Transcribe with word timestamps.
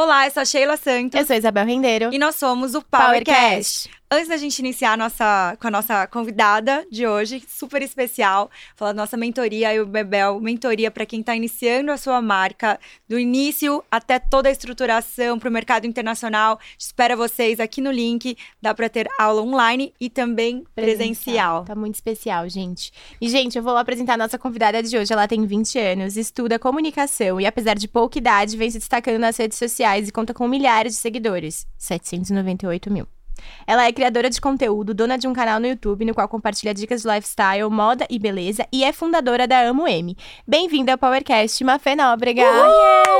Olá, 0.00 0.28
eu 0.28 0.30
sou 0.30 0.42
a 0.42 0.44
Sheila 0.44 0.76
Santos. 0.76 1.18
Eu 1.18 1.26
sou 1.26 1.34
a 1.34 1.38
Isabel 1.38 1.66
Rendeiro. 1.66 2.14
E 2.14 2.18
nós 2.20 2.36
somos 2.36 2.76
o 2.76 2.82
PowerCast. 2.82 3.90
Antes 4.10 4.28
da 4.28 4.38
gente 4.38 4.58
iniciar 4.60 4.94
a 4.94 4.96
nossa, 4.96 5.54
com 5.60 5.68
a 5.68 5.70
nossa 5.70 6.06
convidada 6.06 6.86
de 6.90 7.06
hoje, 7.06 7.44
super 7.46 7.82
especial, 7.82 8.50
falar 8.74 8.92
da 8.92 9.02
nossa 9.02 9.18
mentoria, 9.18 9.74
eu 9.74 9.84
Bebel, 9.84 10.40
mentoria 10.40 10.90
para 10.90 11.04
quem 11.04 11.20
está 11.20 11.36
iniciando 11.36 11.92
a 11.92 11.98
sua 11.98 12.22
marca, 12.22 12.80
do 13.06 13.18
início 13.18 13.84
até 13.90 14.18
toda 14.18 14.48
a 14.48 14.52
estruturação 14.52 15.38
para 15.38 15.50
o 15.50 15.52
mercado 15.52 15.86
internacional. 15.86 16.58
Espera 16.78 17.14
vocês 17.14 17.60
aqui 17.60 17.82
no 17.82 17.90
link, 17.92 18.34
dá 18.62 18.74
para 18.74 18.88
ter 18.88 19.06
aula 19.18 19.42
online 19.42 19.92
e 20.00 20.08
também 20.08 20.64
presencial. 20.74 20.96
presencial. 20.96 21.64
Tá 21.66 21.74
muito 21.74 21.96
especial, 21.96 22.48
gente. 22.48 22.90
E, 23.20 23.28
gente, 23.28 23.58
eu 23.58 23.62
vou 23.62 23.76
apresentar 23.76 24.14
a 24.14 24.18
nossa 24.18 24.38
convidada 24.38 24.82
de 24.82 24.96
hoje. 24.96 25.12
Ela 25.12 25.28
tem 25.28 25.44
20 25.44 25.78
anos, 25.78 26.16
estuda 26.16 26.58
comunicação 26.58 27.38
e, 27.38 27.44
apesar 27.44 27.74
de 27.74 27.86
pouca 27.86 28.16
idade, 28.16 28.56
vem 28.56 28.70
se 28.70 28.78
destacando 28.78 29.18
nas 29.18 29.36
redes 29.36 29.58
sociais 29.58 30.08
e 30.08 30.12
conta 30.12 30.32
com 30.32 30.48
milhares 30.48 30.94
de 30.94 30.98
seguidores 30.98 31.66
798 31.76 32.90
mil. 32.90 33.17
Ela 33.66 33.86
é 33.86 33.92
criadora 33.92 34.30
de 34.30 34.40
conteúdo, 34.40 34.94
dona 34.94 35.16
de 35.16 35.28
um 35.28 35.32
canal 35.32 35.60
no 35.60 35.66
YouTube 35.66 36.04
no 36.04 36.14
qual 36.14 36.28
compartilha 36.28 36.72
dicas 36.72 37.02
de 37.02 37.08
lifestyle, 37.08 37.68
moda 37.70 38.06
e 38.08 38.18
beleza 38.18 38.66
e 38.72 38.84
é 38.84 38.92
fundadora 38.92 39.46
da 39.46 39.60
Amo 39.60 39.86
M. 39.86 40.16
Bem-vinda 40.46 40.92
ao 40.92 40.98
PowerCast, 40.98 41.62
Mafê 41.64 41.94
Nóbrega! 41.94 42.44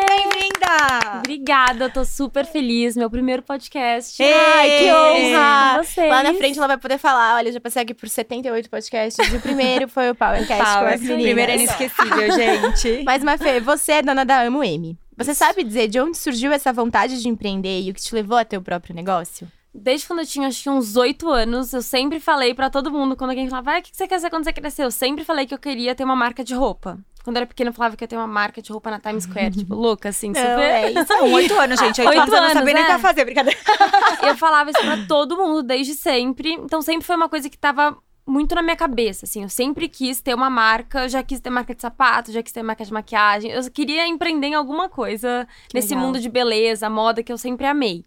Bem-vinda! 0.09 1.19
Obrigada, 1.19 1.85
eu 1.85 1.93
tô 1.93 2.05
super 2.05 2.45
feliz. 2.45 2.97
Meu 2.97 3.11
primeiro 3.11 3.43
podcast. 3.43 4.23
Ei, 4.23 4.33
Ai, 4.33 4.79
que 4.79 4.93
honra! 4.93 5.83
Vocês. 5.83 6.09
Lá 6.09 6.23
na 6.23 6.35
frente 6.35 6.59
ela 6.59 6.67
vai 6.67 6.79
poder 6.79 6.99
falar, 6.99 7.37
olha, 7.37 7.49
eu 7.49 7.53
já 7.53 7.61
passei 7.61 7.83
aqui 7.83 7.95
por 7.95 8.09
78 8.09 8.69
podcasts. 8.69 9.33
O 9.33 9.41
primeiro 9.41 9.89
foi 9.89 10.11
o 10.11 10.15
PowerCast 10.15 10.65
Power, 10.65 10.89
com 10.89 10.95
as 10.95 11.01
meninas. 11.01 11.21
O 11.21 11.25
primeiro 11.25 11.53
é 11.53 11.55
inesquecível, 11.57 12.33
gente. 12.33 13.03
Mas, 13.07 13.23
Mafê, 13.23 13.61
você 13.61 13.93
é 13.93 14.03
dona 14.03 14.25
da 14.25 14.43
Amo 14.43 14.63
M. 14.63 14.99
Você 15.17 15.35
sabe 15.35 15.65
dizer 15.65 15.89
de 15.89 16.01
onde 16.01 16.17
surgiu 16.17 16.53
essa 16.53 16.73
vontade 16.73 17.21
de 17.21 17.29
empreender 17.29 17.83
e 17.83 17.91
o 17.91 17.95
que 17.95 18.01
te 18.01 18.15
levou 18.15 18.39
a 18.39 18.45
ter 18.45 18.57
o 18.57 18.63
próprio 18.63 18.95
negócio? 18.95 19.51
Desde 19.79 20.07
quando 20.07 20.21
eu 20.21 20.27
tinha, 20.27 20.49
acho 20.49 20.63
que 20.63 20.71
uns 20.71 20.97
oito 20.97 21.29
anos, 21.29 21.73
eu 21.73 21.83
sempre 21.83 22.21
falei 22.21 22.55
para 22.55 22.69
todo 22.69 22.91
mundo, 22.91 23.17
quando 23.17 23.31
alguém 23.31 23.49
falava, 23.49 23.73
ah, 23.73 23.79
o 23.79 23.83
que 23.83 23.91
você 23.93 24.07
quer 24.07 24.19
ser 24.19 24.31
quando 24.31 24.45
você 24.45 24.53
crescer? 24.53 24.85
Eu 24.85 24.91
sempre 24.91 25.25
falei 25.25 25.47
que 25.47 25.55
eu 25.55 25.59
queria 25.59 25.95
ter 25.95 26.05
uma 26.05 26.17
marca 26.17 26.43
de 26.43 26.55
roupa. 26.55 26.99
Quando 27.23 27.37
eu 27.37 27.41
era 27.41 27.47
pequena, 27.47 27.71
eu 27.71 27.75
falava 27.75 27.97
que 27.97 28.03
eu 28.03 28.07
ia 28.07 28.09
ter 28.09 28.17
uma 28.17 28.27
marca 28.27 28.63
de 28.63 28.73
roupa 28.73 28.91
na 28.91 28.99
Times 28.99 29.25
Square, 29.25 29.51
tipo, 29.51 29.75
louca, 29.77 30.09
assim, 30.09 30.29
Não, 30.29 30.41
super. 30.41 30.61
É 30.61 30.91
isso 30.93 31.13
aí. 31.13 31.33
Oito 31.35 31.59
anos, 31.61 31.79
gente. 31.79 32.01
Oito, 32.01 32.21
anos, 32.21 32.35
eu 32.35 32.41
não 32.41 32.51
sabia 32.51 32.71
é. 32.71 32.75
nem 32.75 32.85
o 32.85 32.87
que 32.87 32.99
fazer, 32.99 33.25
brincadeira. 33.25 33.59
eu 34.27 34.37
falava 34.37 34.71
isso 34.71 34.81
pra 34.81 35.07
todo 35.07 35.37
mundo, 35.37 35.63
desde 35.63 35.95
sempre. 35.95 36.55
Então, 36.55 36.81
sempre 36.81 37.07
foi 37.07 37.17
uma 37.17 37.29
coisa 37.29 37.51
que 37.51 37.59
tava 37.59 37.97
muito 38.27 38.55
na 38.55 38.63
minha 38.63 38.77
cabeça, 38.77 39.25
assim. 39.25 39.43
Eu 39.43 39.49
sempre 39.49 39.89
quis 39.89 40.21
ter 40.21 40.35
uma 40.35 40.51
marca, 40.51 41.09
já 41.09 41.23
quis 41.23 41.41
ter 41.41 41.51
marca 41.51 41.75
de 41.75 41.83
sapato, 41.83 42.31
já 42.31 42.43
quis 42.43 42.53
ter 42.53 42.63
marca 42.63 42.85
de 42.85 42.93
maquiagem. 42.93 43.51
Eu 43.51 43.69
queria 43.71 44.07
empreender 44.07 44.49
em 44.49 44.55
alguma 44.55 44.89
coisa 44.89 45.47
que 45.69 45.75
nesse 45.75 45.95
legal. 45.95 46.07
mundo 46.07 46.21
de 46.21 46.29
beleza, 46.29 46.89
moda 46.89 47.23
que 47.23 47.33
eu 47.33 47.39
sempre 47.39 47.67
amei. 47.67 48.05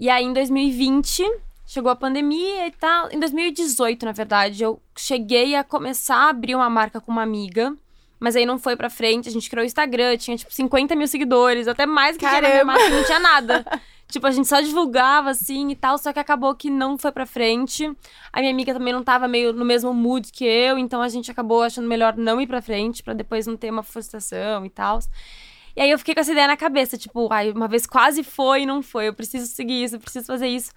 E 0.00 0.08
aí, 0.08 0.24
em 0.24 0.32
2020, 0.32 1.22
chegou 1.66 1.92
a 1.92 1.94
pandemia 1.94 2.66
e 2.66 2.70
tal. 2.70 3.10
Em 3.12 3.20
2018, 3.20 4.06
na 4.06 4.12
verdade, 4.12 4.64
eu 4.64 4.80
cheguei 4.96 5.54
a 5.54 5.62
começar 5.62 6.16
a 6.16 6.30
abrir 6.30 6.54
uma 6.54 6.70
marca 6.70 7.02
com 7.02 7.12
uma 7.12 7.22
amiga. 7.22 7.76
Mas 8.18 8.34
aí 8.34 8.46
não 8.46 8.58
foi 8.58 8.76
pra 8.76 8.88
frente, 8.88 9.28
a 9.28 9.32
gente 9.32 9.48
criou 9.50 9.62
o 9.62 9.66
Instagram, 9.66 10.16
tinha 10.16 10.38
tipo 10.38 10.52
50 10.52 10.96
mil 10.96 11.06
seguidores, 11.06 11.68
até 11.68 11.84
mais 11.84 12.16
que 12.16 12.24
Caramba. 12.24 12.48
tinha 12.48 12.48
na 12.48 12.54
minha 12.54 12.64
marca, 12.64 12.96
não 12.96 13.04
tinha 13.04 13.18
nada. 13.18 13.80
tipo, 14.08 14.26
a 14.26 14.30
gente 14.30 14.48
só 14.48 14.60
divulgava 14.62 15.30
assim 15.30 15.70
e 15.70 15.76
tal, 15.76 15.98
só 15.98 16.14
que 16.14 16.18
acabou 16.18 16.54
que 16.54 16.70
não 16.70 16.96
foi 16.96 17.12
pra 17.12 17.26
frente. 17.26 17.90
A 18.32 18.40
minha 18.40 18.52
amiga 18.52 18.72
também 18.72 18.92
não 18.92 19.02
tava 19.02 19.28
meio 19.28 19.52
no 19.52 19.64
mesmo 19.66 19.92
mood 19.92 20.32
que 20.32 20.44
eu, 20.46 20.78
então 20.78 21.02
a 21.02 21.08
gente 21.08 21.30
acabou 21.30 21.62
achando 21.62 21.86
melhor 21.86 22.16
não 22.16 22.40
ir 22.40 22.46
pra 22.46 22.62
frente, 22.62 23.02
para 23.02 23.12
depois 23.12 23.46
não 23.46 23.56
ter 23.56 23.70
uma 23.70 23.82
frustração 23.82 24.64
e 24.64 24.70
tal. 24.70 24.98
E 25.76 25.80
aí 25.80 25.90
eu 25.90 25.98
fiquei 25.98 26.14
com 26.14 26.20
essa 26.20 26.32
ideia 26.32 26.46
na 26.48 26.56
cabeça, 26.56 26.98
tipo, 26.98 27.32
ai, 27.32 27.50
uma 27.50 27.68
vez 27.68 27.86
quase 27.86 28.22
foi 28.22 28.62
e 28.62 28.66
não 28.66 28.82
foi, 28.82 29.08
eu 29.08 29.14
preciso 29.14 29.46
seguir 29.46 29.84
isso, 29.84 29.96
eu 29.96 30.00
preciso 30.00 30.26
fazer 30.26 30.48
isso. 30.48 30.72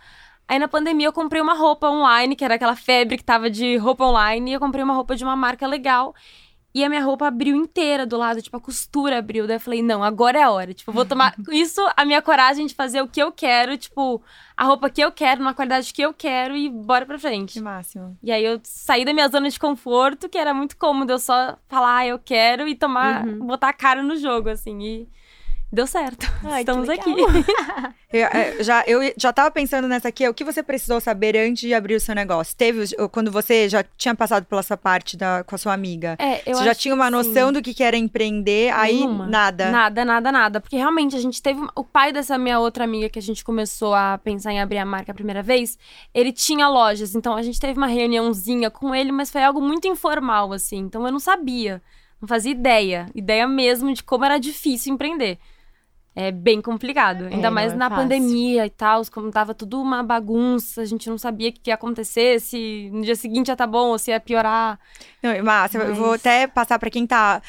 Aí 0.47 0.59
na 0.59 0.67
pandemia 0.67 1.07
eu 1.07 1.13
comprei 1.13 1.41
uma 1.41 1.53
roupa 1.53 1.89
online, 1.89 2.35
que 2.35 2.43
era 2.43 2.55
aquela 2.55 2.75
febre 2.75 3.17
que 3.17 3.23
tava 3.23 3.49
de 3.49 3.77
roupa 3.77 4.05
online, 4.05 4.51
e 4.51 4.53
eu 4.53 4.59
comprei 4.59 4.83
uma 4.83 4.93
roupa 4.93 5.15
de 5.15 5.23
uma 5.23 5.35
marca 5.35 5.65
legal. 5.65 6.13
E 6.73 6.83
a 6.83 6.89
minha 6.89 7.03
roupa 7.03 7.27
abriu 7.27 7.55
inteira 7.55 8.05
do 8.05 8.17
lado, 8.17 8.41
tipo, 8.41 8.57
a 8.57 8.59
costura 8.59 9.19
abriu. 9.19 9.45
Daí 9.45 9.57
eu 9.57 9.59
falei, 9.59 9.83
não, 9.83 10.03
agora 10.03 10.39
é 10.39 10.43
a 10.43 10.49
hora. 10.49 10.73
Tipo, 10.73 10.91
vou 10.91 11.05
tomar 11.05 11.35
isso, 11.51 11.81
a 11.95 12.03
minha 12.03 12.21
coragem 12.21 12.65
de 12.65 12.73
fazer 12.73 13.01
o 13.01 13.07
que 13.07 13.21
eu 13.21 13.31
quero, 13.31 13.77
tipo, 13.77 14.21
a 14.57 14.63
roupa 14.63 14.89
que 14.89 15.01
eu 15.01 15.11
quero, 15.11 15.43
na 15.43 15.53
qualidade 15.53 15.93
que 15.93 16.01
eu 16.01 16.13
quero 16.13 16.55
e 16.55 16.69
bora 16.69 17.05
pra 17.05 17.19
frente. 17.19 17.53
Que 17.53 17.61
máximo. 17.61 18.17
E 18.23 18.31
aí 18.31 18.43
eu 18.43 18.59
saí 18.63 19.05
da 19.05 19.13
minha 19.13 19.27
zona 19.27 19.49
de 19.49 19.59
conforto, 19.59 20.27
que 20.27 20.37
era 20.37 20.53
muito 20.53 20.75
cômodo 20.75 21.11
eu 21.11 21.19
só 21.19 21.57
falar, 21.67 21.97
ah, 21.97 22.07
eu 22.07 22.17
quero 22.17 22.67
e 22.67 22.73
tomar, 22.73 23.23
uhum. 23.23 23.45
botar 23.45 23.69
a 23.69 23.73
cara 23.73 24.01
no 24.01 24.15
jogo, 24.15 24.49
assim. 24.49 24.81
E 24.81 25.09
deu 25.73 25.87
certo. 25.87 26.31
Ai, 26.45 26.61
Estamos 26.61 26.87
aqui. 26.87 27.09
eu, 28.13 28.27
é, 28.27 28.63
já, 28.63 28.83
eu 28.85 28.99
já 29.17 29.33
tava 29.33 29.49
pensando 29.49 29.87
nessa 29.87 30.09
aqui, 30.09 30.27
o 30.29 30.33
que 30.33 30.43
você 30.43 30.61
precisou 30.61 31.01
saber 31.01 31.35
antes 31.35 31.61
de 31.61 31.73
abrir 31.73 31.95
o 31.95 31.99
seu 31.99 32.13
negócio? 32.13 32.55
Teve, 32.55 32.95
quando 33.11 33.31
você 33.31 33.67
já 33.67 33.83
tinha 33.97 34.13
passado 34.13 34.45
pela 34.45 34.59
essa 34.59 34.77
parte 34.77 35.17
da, 35.17 35.43
com 35.43 35.55
a 35.55 35.57
sua 35.57 35.73
amiga, 35.73 36.15
é, 36.19 36.43
você 36.45 36.63
já 36.63 36.75
tinha 36.75 36.93
uma 36.93 37.09
noção 37.09 37.47
sim. 37.47 37.53
do 37.53 37.61
que, 37.61 37.73
que 37.73 37.83
era 37.83 37.97
empreender, 37.97 38.71
aí 38.71 38.99
Nenhuma. 38.99 39.25
nada? 39.25 39.71
Nada, 39.71 40.05
nada, 40.05 40.31
nada. 40.31 40.61
Porque 40.61 40.77
realmente 40.77 41.15
a 41.15 41.19
gente 41.19 41.41
teve, 41.41 41.59
o 41.75 41.83
pai 41.83 42.13
dessa 42.13 42.37
minha 42.37 42.59
outra 42.59 42.83
amiga 42.83 43.09
que 43.09 43.17
a 43.17 43.21
gente 43.21 43.43
começou 43.43 43.95
a 43.95 44.19
pensar 44.19 44.53
em 44.53 44.61
abrir 44.61 44.77
a 44.77 44.85
marca 44.85 45.11
a 45.11 45.15
primeira 45.15 45.41
vez, 45.41 45.79
ele 46.13 46.31
tinha 46.31 46.69
lojas, 46.69 47.15
então 47.15 47.35
a 47.35 47.41
gente 47.41 47.59
teve 47.59 47.77
uma 47.77 47.87
reuniãozinha 47.87 48.69
com 48.69 48.93
ele, 48.93 49.11
mas 49.11 49.31
foi 49.31 49.43
algo 49.43 49.59
muito 49.59 49.87
informal, 49.87 50.53
assim, 50.53 50.77
então 50.77 51.03
eu 51.03 51.11
não 51.11 51.19
sabia. 51.19 51.81
Não 52.21 52.27
fazia 52.27 52.51
ideia, 52.51 53.07
ideia 53.13 53.45
mesmo 53.45 53.91
de 53.91 54.01
como 54.01 54.23
era 54.23 54.37
difícil 54.37 54.93
empreender 54.93 55.39
é 56.15 56.31
bem 56.31 56.61
complicado. 56.61 57.25
Ainda 57.25 57.47
é, 57.47 57.49
mais 57.49 57.73
é 57.73 57.75
na 57.75 57.89
fácil. 57.89 58.03
pandemia 58.03 58.65
e 58.65 58.69
tal, 58.69 59.01
como 59.11 59.31
tava 59.31 59.53
tudo 59.53 59.81
uma 59.81 60.03
bagunça, 60.03 60.81
a 60.81 60.85
gente 60.85 61.09
não 61.09 61.17
sabia 61.17 61.49
o 61.49 61.53
que 61.53 61.69
ia 61.69 61.75
acontecer, 61.75 62.39
se 62.39 62.89
no 62.93 63.01
dia 63.01 63.15
seguinte 63.15 63.47
ia 63.47 63.55
tá 63.55 63.65
bom 63.65 63.89
ou 63.89 63.97
se 63.97 64.11
ia 64.11 64.19
piorar. 64.19 64.79
Não, 65.21 65.43
Márcia, 65.43 65.79
Mas... 65.79 65.89
eu 65.89 65.95
vou 65.95 66.13
até 66.13 66.45
passar 66.45 66.77
para 66.77 66.89
quem 66.89 67.07
tá 67.07 67.41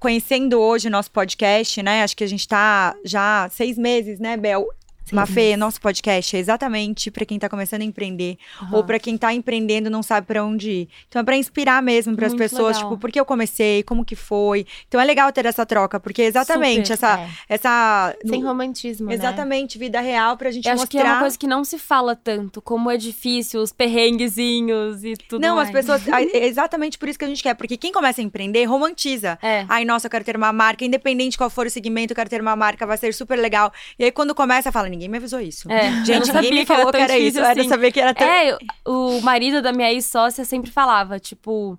conhecendo 0.00 0.58
hoje 0.58 0.88
o 0.88 0.90
nosso 0.90 1.10
podcast, 1.10 1.82
né? 1.82 2.02
Acho 2.02 2.16
que 2.16 2.24
a 2.24 2.28
gente 2.28 2.46
tá 2.46 2.94
já 3.04 3.48
seis 3.50 3.76
meses, 3.76 4.18
né, 4.18 4.36
Bel? 4.36 4.66
Mafê, 5.12 5.56
nosso 5.56 5.80
podcast 5.80 6.36
é 6.36 6.38
exatamente 6.38 7.10
para 7.10 7.24
quem 7.24 7.38
tá 7.38 7.48
começando 7.48 7.82
a 7.82 7.84
empreender 7.84 8.38
uhum. 8.62 8.78
ou 8.78 8.84
para 8.84 8.98
quem 8.98 9.16
tá 9.16 9.32
empreendendo 9.32 9.88
e 9.88 9.90
não 9.90 10.02
sabe 10.02 10.26
para 10.26 10.44
onde 10.44 10.70
ir. 10.70 10.88
Então 11.08 11.20
é 11.20 11.24
para 11.24 11.36
inspirar 11.36 11.82
mesmo 11.82 12.16
para 12.16 12.26
as 12.26 12.34
pessoas, 12.34 12.76
legal. 12.76 12.90
tipo, 12.90 13.00
por 13.00 13.12
que 13.12 13.20
eu 13.20 13.24
comecei, 13.24 13.82
como 13.82 14.04
que 14.04 14.16
foi. 14.16 14.66
Então 14.88 15.00
é 15.00 15.04
legal 15.04 15.30
ter 15.32 15.46
essa 15.46 15.64
troca, 15.64 16.00
porque 16.00 16.22
exatamente 16.22 16.88
Super, 16.88 16.94
essa 16.94 17.20
é. 17.20 17.28
essa 17.48 18.16
sem 18.26 18.42
romantismo, 18.42 19.08
né? 19.08 19.14
Exatamente, 19.14 19.78
né? 19.78 19.84
vida 19.86 20.00
real 20.00 20.36
pra 20.36 20.50
gente 20.50 20.66
eu 20.66 20.72
mostrar. 20.72 20.84
Acho 20.84 20.90
que 20.90 20.98
é 20.98 21.12
uma 21.12 21.20
coisa 21.20 21.38
que 21.38 21.46
não 21.46 21.64
se 21.64 21.78
fala 21.78 22.16
tanto, 22.16 22.60
como 22.60 22.90
é 22.90 22.96
difícil, 22.96 23.60
os 23.60 23.72
perrenguezinhos 23.72 25.04
e 25.04 25.14
tudo 25.16 25.40
Não, 25.40 25.56
mais. 25.56 25.68
as 25.68 25.72
pessoas, 25.72 26.02
é 26.08 26.46
exatamente 26.46 26.98
por 26.98 27.08
isso 27.08 27.18
que 27.18 27.24
a 27.24 27.28
gente 27.28 27.42
quer, 27.42 27.54
porque 27.54 27.76
quem 27.76 27.92
começa 27.92 28.20
a 28.20 28.24
empreender 28.24 28.64
romantiza. 28.64 29.38
É. 29.42 29.64
Ai, 29.68 29.84
nossa, 29.84 30.06
eu 30.06 30.10
quero 30.10 30.24
ter 30.24 30.36
uma 30.36 30.52
marca, 30.52 30.84
independente 30.84 31.38
qual 31.38 31.50
for 31.50 31.66
o 31.66 31.70
segmento, 31.70 32.12
eu 32.12 32.16
quero 32.16 32.28
ter 32.28 32.40
uma 32.40 32.56
marca, 32.56 32.86
vai 32.86 32.96
ser 32.96 33.12
super 33.14 33.38
legal. 33.38 33.72
E 33.98 34.04
aí 34.04 34.10
quando 34.10 34.34
começa, 34.34 34.72
fala, 34.72 34.88
ninguém 34.96 35.08
me 35.08 35.18
avisou 35.18 35.40
isso. 35.40 35.70
É, 35.70 36.04
Gente, 36.04 36.32
ninguém 36.32 36.54
me 36.54 36.66
falou 36.66 36.90
que 36.90 36.96
era, 36.96 37.06
que 37.06 37.12
era 37.12 37.18
isso. 37.18 37.40
Assim. 37.40 37.60
Era 37.60 37.64
saber 37.68 37.92
que 37.92 38.00
era 38.00 38.14
tão... 38.14 38.26
É, 38.26 38.58
o 38.84 39.20
marido 39.20 39.62
da 39.62 39.72
minha 39.72 39.92
ex-sócia 39.92 40.44
sempre 40.44 40.70
falava, 40.70 41.18
tipo... 41.18 41.78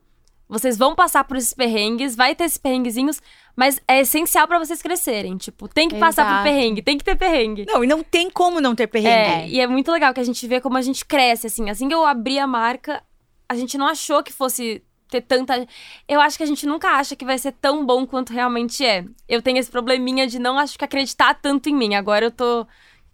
Vocês 0.50 0.78
vão 0.78 0.96
passar 0.96 1.26
por 1.26 1.36
esses 1.36 1.54
perrengues, 1.54 2.16
vai 2.16 2.34
ter 2.34 2.46
esses 2.46 2.58
perrenguezinhos, 2.58 3.22
mas 3.54 3.82
é 3.86 4.00
essencial 4.00 4.48
para 4.48 4.58
vocês 4.58 4.82
crescerem. 4.82 5.36
Tipo, 5.36 5.68
tem 5.68 5.90
que 5.90 5.96
Exato. 5.96 6.16
passar 6.16 6.38
por 6.38 6.44
perrengue, 6.44 6.82
tem 6.82 6.98
que 6.98 7.04
ter 7.04 7.18
perrengue. 7.18 7.66
Não, 7.68 7.84
e 7.84 7.88
não 7.88 8.02
tem 8.02 8.30
como 8.30 8.62
não 8.62 8.74
ter 8.74 8.88
perrengue. 8.88 9.10
É, 9.10 9.50
e 9.50 9.60
é 9.60 9.68
muito 9.68 9.92
legal 9.92 10.14
que 10.14 10.22
a 10.22 10.24
gente 10.24 10.48
vê 10.48 10.62
como 10.62 10.78
a 10.78 10.82
gente 10.82 11.04
cresce, 11.04 11.48
assim. 11.48 11.70
Assim 11.70 11.90
que 11.90 11.94
eu 11.94 12.06
abri 12.06 12.40
a 12.40 12.48
marca, 12.48 13.04
a 13.50 13.56
gente 13.56 13.78
não 13.78 13.88
achou 13.88 14.24
que 14.24 14.32
fosse 14.32 14.82
ter 15.10 15.20
tanta. 15.20 15.68
Eu 16.08 16.22
acho 16.22 16.38
que 16.38 16.44
a 16.44 16.48
gente 16.48 16.66
nunca 16.66 16.92
acha 16.92 17.14
que 17.14 17.26
vai 17.26 17.38
ser 17.38 17.52
tão 17.52 17.86
bom 17.86 18.06
quanto 18.06 18.31
realmente 18.31 18.86
é. 18.86 19.04
Eu 19.28 19.42
tenho 19.42 19.58
esse 19.58 19.70
probleminha 19.70 20.28
de 20.28 20.40
não 20.40 20.58
acho 20.58 20.78
que 20.78 20.86
acreditar 20.86 21.34
tanto 21.34 21.68
em 21.68 21.75
mim. 21.75 21.94
Agora 21.96 22.25
eu 22.25 22.31
tô 22.31 22.66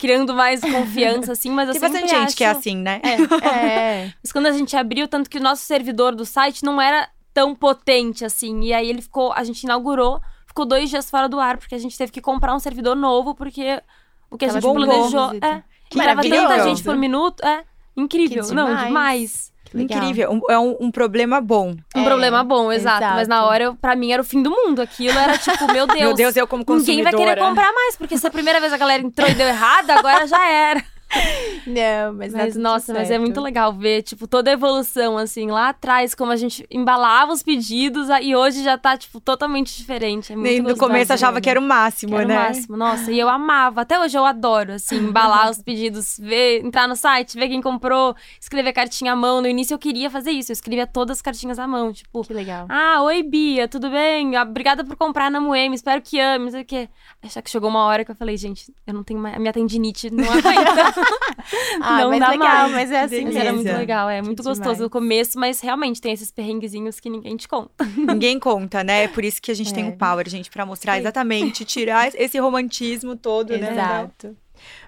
criando 0.03 0.33
mais 0.33 0.59
confiança, 0.59 1.31
assim, 1.31 1.49
mas 1.49 1.69
eu 1.69 1.73
Tem 1.73 1.81
bastante 1.81 2.13
acho... 2.13 2.23
gente 2.23 2.35
que 2.35 2.43
é 2.43 2.49
assim, 2.49 2.75
né? 2.75 2.99
É, 3.01 3.47
é. 3.47 4.13
Mas 4.21 4.33
quando 4.33 4.47
a 4.47 4.51
gente 4.51 4.75
abriu, 4.75 5.07
tanto 5.07 5.29
que 5.29 5.37
o 5.37 5.41
nosso 5.41 5.63
servidor 5.63 6.13
do 6.13 6.25
site 6.25 6.65
não 6.65 6.81
era 6.81 7.07
tão 7.33 7.55
potente, 7.55 8.25
assim. 8.25 8.59
E 8.63 8.73
aí 8.73 8.89
ele 8.89 9.01
ficou, 9.01 9.31
a 9.31 9.45
gente 9.45 9.63
inaugurou, 9.63 10.19
ficou 10.45 10.65
dois 10.65 10.89
dias 10.89 11.09
fora 11.09 11.29
do 11.29 11.39
ar, 11.39 11.55
porque 11.57 11.73
a 11.73 11.77
gente 11.77 11.97
teve 11.97 12.11
que 12.11 12.19
comprar 12.19 12.53
um 12.53 12.59
servidor 12.59 12.97
novo, 12.97 13.33
porque 13.33 13.81
o 14.29 14.37
que 14.37 14.43
a 14.43 14.49
gente 14.49 14.61
planejou... 14.61 15.31
É, 15.41 15.63
que 15.89 15.97
tanta 16.29 16.63
gente 16.63 16.83
por 16.83 16.97
minuto, 16.97 17.45
é 17.45 17.63
incrível. 17.95 18.43
Não, 18.53 18.75
demais. 18.75 19.53
Legal. 19.73 19.97
Incrível. 19.97 20.31
Um, 20.31 20.51
é 20.51 20.59
um, 20.59 20.77
um, 20.79 20.91
problema 20.91 21.41
bom. 21.41 21.75
Um 21.95 22.01
é, 22.01 22.03
problema 22.05 22.43
bom, 22.43 22.71
exato. 22.71 23.03
exato. 23.03 23.15
Mas 23.15 23.27
na 23.27 23.45
hora, 23.45 23.63
eu, 23.63 23.75
pra 23.75 23.95
mim, 23.95 24.11
era 24.11 24.21
o 24.21 24.25
fim 24.25 24.43
do 24.43 24.51
mundo. 24.51 24.81
Aquilo 24.81 25.17
era 25.17 25.37
tipo, 25.37 25.65
meu 25.71 25.87
Deus. 25.87 25.99
meu 25.99 26.13
Deus, 26.13 26.35
eu 26.35 26.45
como 26.47 26.63
consumidora. 26.63 27.11
Ninguém 27.11 27.25
vai 27.25 27.35
querer 27.35 27.47
comprar 27.47 27.73
mais, 27.73 27.95
porque 27.95 28.17
se 28.17 28.27
a 28.27 28.29
primeira 28.29 28.59
vez 28.59 28.71
a 28.71 28.77
galera 28.77 29.01
entrou 29.01 29.27
e 29.27 29.33
deu 29.33 29.47
errado, 29.47 29.89
agora 29.89 30.27
já 30.27 30.47
era. 30.47 30.83
Não, 31.65 32.13
mas, 32.13 32.33
Mas, 32.33 32.53
tá 32.55 32.59
nossa, 32.59 32.87
tudo 32.87 32.95
mas 32.95 33.05
é 33.05 33.11
certo. 33.13 33.21
muito 33.21 33.39
legal 33.39 33.71
ver, 33.71 34.01
tipo, 34.01 34.27
toda 34.27 34.49
a 34.49 34.53
evolução, 34.53 35.17
assim, 35.17 35.49
lá 35.49 35.69
atrás, 35.69 36.13
como 36.13 36.31
a 36.31 36.35
gente 36.35 36.65
embalava 36.69 37.31
os 37.31 37.41
pedidos, 37.41 38.07
e 38.21 38.35
hoje 38.35 38.61
já 38.63 38.77
tá, 38.77 38.97
tipo, 38.97 39.21
totalmente 39.21 39.75
diferente. 39.77 40.33
É 40.33 40.35
muito 40.35 40.49
Nem 40.49 40.61
no 40.61 40.77
começo 40.77 41.13
achava 41.13 41.35
né? 41.35 41.41
que 41.41 41.49
era 41.49 41.59
o 41.59 41.63
máximo, 41.63 42.15
Era 42.15 42.25
né? 42.25 42.35
o 42.35 42.43
máximo, 42.43 42.77
nossa, 42.77 43.11
e 43.11 43.17
eu 43.19 43.29
amava. 43.29 43.81
Até 43.81 43.97
hoje 43.97 44.17
eu 44.17 44.25
adoro, 44.25 44.73
assim, 44.73 44.97
embalar 44.97 45.49
os 45.49 45.59
pedidos, 45.63 46.17
ver, 46.19 46.65
entrar 46.65 46.85
no 46.87 46.95
site, 46.97 47.37
ver 47.37 47.47
quem 47.47 47.61
comprou, 47.61 48.13
escrever 48.41 48.73
cartinha 48.73 49.13
à 49.13 49.15
mão. 49.15 49.39
No 49.41 49.47
início 49.47 49.73
eu 49.73 49.79
queria 49.79 50.09
fazer 50.09 50.31
isso, 50.31 50.51
eu 50.51 50.53
escrevia 50.53 50.85
todas 50.85 51.17
as 51.17 51.21
cartinhas 51.21 51.59
à 51.59 51.65
mão, 51.67 51.93
tipo, 51.93 52.23
Que 52.25 52.33
legal. 52.33 52.65
ah, 52.67 53.01
oi 53.03 53.23
Bia, 53.23 53.69
tudo 53.69 53.89
bem? 53.89 54.37
Obrigada 54.37 54.83
por 54.83 54.97
comprar 54.97 55.31
na 55.31 55.39
Moema, 55.39 55.75
espero 55.75 56.01
que 56.01 56.19
ame, 56.19 56.45
não 56.45 56.51
sei 56.51 56.61
o 56.63 56.65
quê. 56.65 56.89
Acho 57.23 57.41
que 57.41 57.49
chegou 57.49 57.69
uma 57.69 57.85
hora 57.85 58.03
que 58.03 58.11
eu 58.11 58.15
falei, 58.15 58.35
gente, 58.35 58.69
eu 58.85 58.93
não 58.93 59.03
tenho 59.03 59.19
mais, 59.19 59.35
a 59.35 59.39
minha 59.39 59.53
tendinite 59.53 60.09
não 60.11 60.25
aguenta. 60.25 61.02
Ah, 61.81 61.99
não 62.01 62.09
mas 62.11 62.19
dá 62.19 62.29
legal, 62.29 62.47
mais. 62.69 62.71
mas 62.71 62.91
é 62.91 63.01
assim 63.01 63.25
Mas 63.25 63.35
era 63.35 63.51
mesmo. 63.51 63.63
muito 63.67 63.77
legal, 63.77 64.09
é 64.09 64.21
muito 64.21 64.41
gostoso 64.43 64.59
demais. 64.75 64.79
no 64.79 64.89
começo, 64.89 65.39
mas 65.39 65.59
realmente 65.59 65.99
tem 65.99 66.13
esses 66.13 66.31
perrenguezinhos 66.31 66.99
que 66.99 67.09
ninguém 67.09 67.35
te 67.35 67.47
conta. 67.47 67.71
Ninguém 67.97 68.39
conta, 68.39 68.83
né? 68.83 69.03
É 69.03 69.07
por 69.07 69.23
isso 69.25 69.41
que 69.41 69.51
a 69.51 69.53
gente 69.55 69.73
tem 69.73 69.85
É. 69.85 69.89
o 69.89 69.97
Power, 69.97 70.27
gente, 70.29 70.49
pra 70.49 70.65
mostrar 70.65 70.93
Sim. 70.93 70.99
exatamente, 71.01 71.65
tirar 71.65 72.09
esse 72.15 72.37
romantismo 72.39 73.15
todo, 73.15 73.57
né? 73.57 73.71
Exato. 73.71 74.37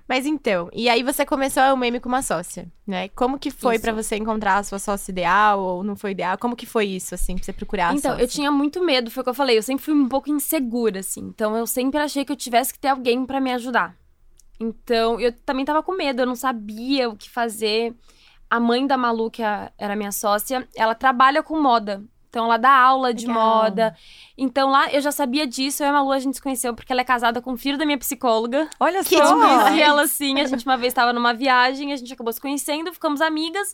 Mas 0.07 0.25
então, 0.25 0.69
e 0.71 0.87
aí 0.87 1.03
você 1.03 1.25
começou 1.25 1.61
a 1.63 1.75
meme 1.75 1.99
com 1.99 2.07
uma 2.07 2.21
sócia, 2.21 2.67
né? 2.87 3.09
Como 3.09 3.37
que 3.39 3.49
foi 3.51 3.77
pra 3.79 3.91
você 3.91 4.15
encontrar 4.15 4.57
a 4.57 4.63
sua 4.63 4.79
sócia 4.79 5.11
ideal 5.11 5.59
ou 5.59 5.83
não 5.83 5.95
foi 5.95 6.11
ideal? 6.11 6.37
Como 6.37 6.55
que 6.55 6.65
foi 6.65 6.85
isso, 6.85 7.13
assim, 7.15 7.35
pra 7.35 7.43
você 7.43 7.51
procurar 7.51 7.89
a 7.89 7.93
Então, 7.95 8.11
sócia? 8.11 8.23
eu 8.23 8.27
tinha 8.27 8.51
muito 8.51 8.83
medo, 8.85 9.09
foi 9.11 9.21
o 9.21 9.23
que 9.23 9.29
eu 9.31 9.33
falei. 9.33 9.57
Eu 9.57 9.63
sempre 9.63 9.83
fui 9.83 9.93
um 9.93 10.07
pouco 10.07 10.29
insegura, 10.29 10.99
assim. 10.99 11.21
Então, 11.21 11.57
eu 11.57 11.65
sempre 11.67 11.99
achei 11.99 12.23
que 12.23 12.31
eu 12.31 12.35
tivesse 12.37 12.71
que 12.71 12.79
ter 12.79 12.87
alguém 12.89 13.25
pra 13.25 13.41
me 13.41 13.51
ajudar. 13.53 13.95
Então, 14.59 15.19
eu 15.19 15.31
também 15.45 15.65
tava 15.65 15.83
com 15.83 15.93
medo, 15.93 16.21
eu 16.21 16.25
não 16.25 16.35
sabia 16.35 17.09
o 17.09 17.15
que 17.15 17.29
fazer. 17.29 17.93
A 18.49 18.59
mãe 18.59 18.85
da 18.87 18.95
Malu, 18.97 19.29
que 19.31 19.43
a- 19.43 19.71
era 19.77 19.95
minha 19.95 20.11
sócia, 20.11 20.67
ela 20.75 20.95
trabalha 20.95 21.41
com 21.43 21.59
moda. 21.59 22.03
Então, 22.29 22.45
ela 22.45 22.57
dá 22.57 22.69
aula 22.71 23.13
de 23.13 23.27
Legal. 23.27 23.41
moda. 23.63 23.95
Então, 24.37 24.69
lá 24.69 24.91
eu 24.91 24.99
já 25.01 25.11
sabia 25.11 25.47
disso. 25.47 25.81
Eu 25.83 25.87
e 25.87 25.89
a 25.89 25.93
Malu, 25.93 26.11
a 26.11 26.19
gente 26.19 26.35
se 26.35 26.41
conheceu 26.41 26.73
porque 26.73 26.91
ela 26.91 27.01
é 27.01 27.05
casada 27.05 27.41
com 27.41 27.53
o 27.53 27.57
filho 27.57 27.77
da 27.77 27.85
minha 27.85 27.97
psicóloga. 27.97 28.69
Olha 28.79 29.03
Que 29.03 29.17
só! 29.17 29.25
Demais. 29.33 29.63
conheci 29.63 29.81
ela 29.81 30.01
assim, 30.03 30.39
a 30.41 30.45
gente 30.45 30.65
uma 30.65 30.75
vez 30.77 30.91
estava 30.91 31.13
numa 31.13 31.33
viagem, 31.33 31.93
a 31.93 31.95
gente 31.95 32.11
acabou 32.13 32.31
se 32.33 32.41
conhecendo, 32.41 32.91
ficamos 32.93 33.21
amigas. 33.21 33.73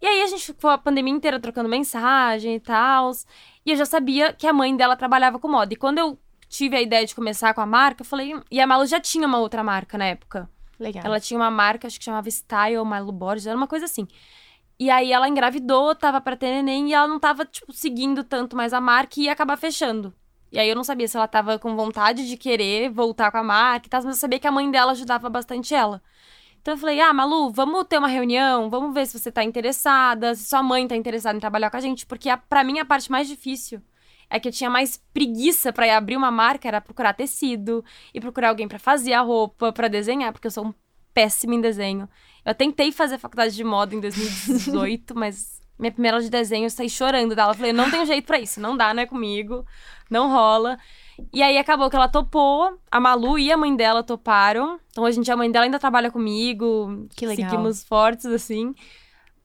E 0.00 0.06
aí 0.06 0.22
a 0.22 0.26
gente 0.26 0.42
ficou 0.46 0.70
a 0.70 0.78
pandemia 0.78 1.12
inteira 1.12 1.38
trocando 1.38 1.68
mensagem 1.68 2.54
e 2.56 2.60
tal. 2.60 3.12
E 3.64 3.70
eu 3.70 3.76
já 3.76 3.84
sabia 3.84 4.32
que 4.32 4.46
a 4.46 4.52
mãe 4.52 4.74
dela 4.74 4.96
trabalhava 4.96 5.38
com 5.38 5.46
moda. 5.46 5.72
E 5.74 5.76
quando 5.76 5.98
eu 5.98 6.18
tive 6.52 6.76
a 6.76 6.82
ideia 6.82 7.06
de 7.06 7.14
começar 7.14 7.54
com 7.54 7.62
a 7.62 7.66
marca, 7.66 8.02
eu 8.02 8.06
falei. 8.06 8.34
E 8.50 8.60
a 8.60 8.66
Malu 8.66 8.86
já 8.86 9.00
tinha 9.00 9.26
uma 9.26 9.38
outra 9.38 9.64
marca 9.64 9.96
na 9.96 10.04
época. 10.04 10.48
Legal. 10.78 11.02
Ela 11.04 11.18
tinha 11.18 11.40
uma 11.40 11.50
marca, 11.50 11.86
acho 11.86 11.98
que 11.98 12.04
chamava 12.04 12.30
Style 12.30 12.84
Malu 12.84 13.10
Borges, 13.10 13.46
era 13.46 13.56
uma 13.56 13.66
coisa 13.66 13.86
assim. 13.86 14.06
E 14.78 14.90
aí 14.90 15.12
ela 15.12 15.28
engravidou, 15.28 15.94
tava 15.94 16.20
pra 16.20 16.36
ter 16.36 16.50
neném 16.50 16.90
e 16.90 16.92
ela 16.92 17.08
não 17.08 17.18
tava, 17.18 17.46
tipo, 17.46 17.72
seguindo 17.72 18.22
tanto 18.22 18.54
mais 18.54 18.74
a 18.74 18.80
marca 18.80 19.18
e 19.18 19.24
ia 19.24 19.32
acabar 19.32 19.56
fechando. 19.56 20.12
E 20.50 20.58
aí 20.58 20.68
eu 20.68 20.76
não 20.76 20.84
sabia 20.84 21.08
se 21.08 21.16
ela 21.16 21.26
tava 21.26 21.58
com 21.58 21.74
vontade 21.74 22.28
de 22.28 22.36
querer 22.36 22.90
voltar 22.90 23.30
com 23.30 23.38
a 23.38 23.42
marca 23.42 23.86
e 23.86 23.90
tal, 23.90 24.02
mas 24.02 24.16
eu 24.16 24.20
sabia 24.20 24.38
que 24.38 24.46
a 24.46 24.52
mãe 24.52 24.70
dela 24.70 24.92
ajudava 24.92 25.30
bastante 25.30 25.74
ela. 25.74 26.02
Então 26.60 26.74
eu 26.74 26.78
falei, 26.78 27.00
ah, 27.00 27.12
Malu, 27.14 27.50
vamos 27.50 27.84
ter 27.88 27.96
uma 27.96 28.08
reunião, 28.08 28.68
vamos 28.68 28.92
ver 28.92 29.06
se 29.06 29.18
você 29.18 29.32
tá 29.32 29.42
interessada, 29.42 30.34
se 30.34 30.44
sua 30.44 30.62
mãe 30.62 30.86
tá 30.86 30.94
interessada 30.94 31.36
em 31.36 31.40
trabalhar 31.40 31.70
com 31.70 31.78
a 31.78 31.80
gente, 31.80 32.04
porque 32.04 32.28
a, 32.28 32.36
pra 32.36 32.62
mim 32.62 32.78
a 32.78 32.84
parte 32.84 33.10
mais 33.10 33.26
difícil 33.26 33.80
é 34.32 34.40
que 34.40 34.48
eu 34.48 34.52
tinha 34.52 34.70
mais 34.70 34.96
preguiça 35.12 35.72
pra 35.72 35.86
ir 35.86 35.90
abrir 35.90 36.16
uma 36.16 36.30
marca, 36.30 36.66
era 36.66 36.80
procurar 36.80 37.12
tecido 37.12 37.84
e 38.14 38.20
procurar 38.20 38.48
alguém 38.48 38.66
pra 38.66 38.78
fazer 38.78 39.12
a 39.12 39.20
roupa, 39.20 39.70
pra 39.72 39.88
desenhar, 39.88 40.32
porque 40.32 40.46
eu 40.46 40.50
sou 40.50 40.66
um 40.66 40.74
péssima 41.12 41.54
em 41.54 41.60
desenho. 41.60 42.08
Eu 42.42 42.54
tentei 42.54 42.90
fazer 42.90 43.18
faculdade 43.18 43.54
de 43.54 43.62
moda 43.62 43.94
em 43.94 44.00
2018, 44.00 45.14
mas 45.14 45.60
minha 45.78 45.92
primeira 45.92 46.16
aula 46.16 46.24
de 46.24 46.30
desenho 46.30 46.64
eu 46.64 46.70
saí 46.70 46.88
chorando 46.88 47.36
dela. 47.36 47.50
Eu 47.50 47.56
falei, 47.56 47.74
não 47.74 47.90
tenho 47.90 48.06
jeito 48.06 48.24
pra 48.24 48.40
isso, 48.40 48.58
não 48.58 48.74
dá, 48.74 48.94
não 48.94 49.02
é 49.02 49.06
comigo, 49.06 49.66
não 50.10 50.30
rola. 50.30 50.78
E 51.30 51.42
aí 51.42 51.58
acabou 51.58 51.90
que 51.90 51.96
ela 51.96 52.08
topou, 52.08 52.78
a 52.90 52.98
Malu 52.98 53.38
e 53.38 53.52
a 53.52 53.56
mãe 53.56 53.76
dela 53.76 54.02
toparam. 54.02 54.80
Então 54.90 55.04
a 55.04 55.10
gente, 55.10 55.30
a 55.30 55.36
mãe 55.36 55.50
dela 55.50 55.66
ainda 55.66 55.78
trabalha 55.78 56.10
comigo, 56.10 57.06
Que 57.14 57.26
legal. 57.26 57.50
seguimos 57.50 57.84
fortes 57.84 58.24
assim. 58.24 58.74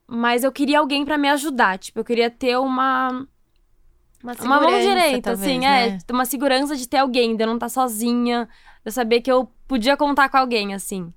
Mas 0.06 0.44
eu 0.44 0.50
queria 0.50 0.78
alguém 0.78 1.04
pra 1.04 1.18
me 1.18 1.28
ajudar, 1.28 1.78
tipo, 1.78 2.00
eu 2.00 2.04
queria 2.06 2.30
ter 2.30 2.56
uma 2.58 3.28
Uma, 4.22 4.34
uma 4.40 4.60
mão 4.60 4.80
direita, 4.80 5.30
talvez, 5.30 5.48
assim, 5.50 5.60
né? 5.60 5.98
é, 6.08 6.12
uma 6.12 6.24
segurança 6.24 6.74
de 6.74 6.88
ter 6.88 6.96
alguém, 6.98 7.36
de 7.36 7.42
eu 7.42 7.46
não 7.46 7.54
estar 7.54 7.68
sozinha, 7.68 8.46
de 8.46 8.86
eu 8.86 8.92
saber 8.92 9.20
que 9.20 9.30
eu 9.30 9.50
podia 9.66 9.96
contar 9.96 10.28
com 10.28 10.36
alguém, 10.36 10.74
assim. 10.74 11.12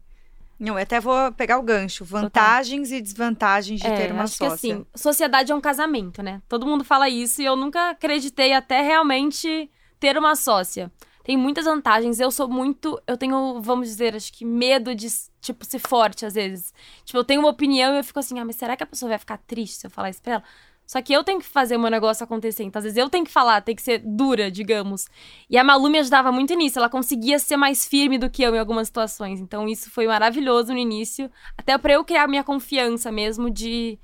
Não, 0.59 0.77
eu 0.77 0.83
até 0.83 1.00
vou 1.00 1.31
pegar 1.31 1.57
o 1.57 1.63
gancho. 1.63 2.06
Vantagens 2.06 2.92
e 2.92 3.01
desvantagens 3.01 3.80
de 3.81 3.88
É, 3.88 3.95
ter 3.95 4.12
uma 4.12 4.25
acho 4.25 4.36
sócia. 4.36 4.50
que 4.50 4.53
assim, 4.74 4.86
sociedade 4.94 5.51
é 5.51 5.56
um 5.56 5.62
casamento, 5.62 6.21
né? 6.21 6.39
Todo 6.48 6.68
mundo 6.68 6.83
fala 6.83 7.09
isso 7.09 7.42
e 7.42 7.45
eu 7.45 7.56
nunca 7.56 7.89
acreditei 7.89 8.53
até 8.53 8.81
realmente 8.81 9.68
ter 10.00 10.15
uma 10.19 10.36
sócia. 10.36 10.92
Tem 11.24 11.36
muitas 11.36 11.65
vantagens. 11.65 12.19
Eu 12.19 12.30
sou 12.30 12.47
muito. 12.47 13.01
Eu 13.07 13.18
tenho, 13.18 13.59
vamos 13.62 13.88
dizer, 13.88 14.15
acho 14.15 14.31
que 14.31 14.45
medo 14.45 14.94
de, 14.94 15.07
tipo, 15.39 15.65
ser 15.65 15.80
forte 15.80 16.27
às 16.27 16.36
vezes. 16.36 16.71
Tipo, 17.06 17.18
eu 17.18 17.24
tenho 17.24 17.39
uma 17.42 17.50
opinião 17.50 17.95
e 17.95 17.97
eu 17.97 18.04
fico 18.04 18.19
assim, 18.19 18.39
ah, 18.39 18.45
mas 18.45 18.56
será 18.56 18.77
que 18.77 18.83
a 18.83 18.88
pessoa 18.88 19.09
vai 19.09 19.18
ficar 19.18 19.38
triste 19.39 19.77
se 19.77 19.88
eu 19.88 19.92
falar 19.92 20.12
isso 20.12 20.21
pra 20.21 20.33
ela? 20.33 20.44
Só 20.92 21.02
que 21.02 21.14
eu 21.14 21.24
tenho 21.24 21.40
que 21.40 21.46
fazer 21.46 21.78
o 21.78 21.80
meu 21.80 21.90
negócio 21.90 22.22
acontecer. 22.22 22.64
Então, 22.64 22.78
às 22.78 22.84
vezes 22.84 22.98
eu 22.98 23.10
tenho 23.10 23.24
que 23.24 23.32
falar, 23.32 23.62
tem 23.62 23.74
que 23.74 23.82
ser 23.82 24.00
dura, 24.00 24.52
digamos. 24.52 25.08
E 25.50 25.58
a 25.58 25.64
Malu 25.64 25.90
me 25.90 25.98
ajudava 26.00 26.34
muito 26.34 26.54
nisso. 26.54 26.78
Ela 26.78 26.90
conseguia 26.90 27.40
ser 27.40 27.56
mais 27.56 27.88
firme 27.88 28.18
do 28.18 28.30
que 28.30 28.44
eu 28.44 28.54
em 28.54 28.60
algumas 28.60 28.90
situações. 28.90 29.40
Então, 29.40 29.70
isso 29.70 29.90
foi 29.90 30.06
maravilhoso 30.06 30.74
no 30.74 30.78
início. 30.78 31.32
Até 31.58 31.78
pra 31.78 31.94
eu 31.94 32.04
criar 32.04 32.28
minha 32.28 32.44
confiança 32.44 33.10
mesmo 33.10 33.50
de 33.50 33.98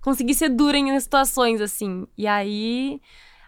conseguir 0.00 0.34
ser 0.34 0.48
dura 0.48 0.76
em 0.76 0.98
situações, 0.98 1.60
assim. 1.60 2.04
E 2.18 2.26
aí, 2.26 3.00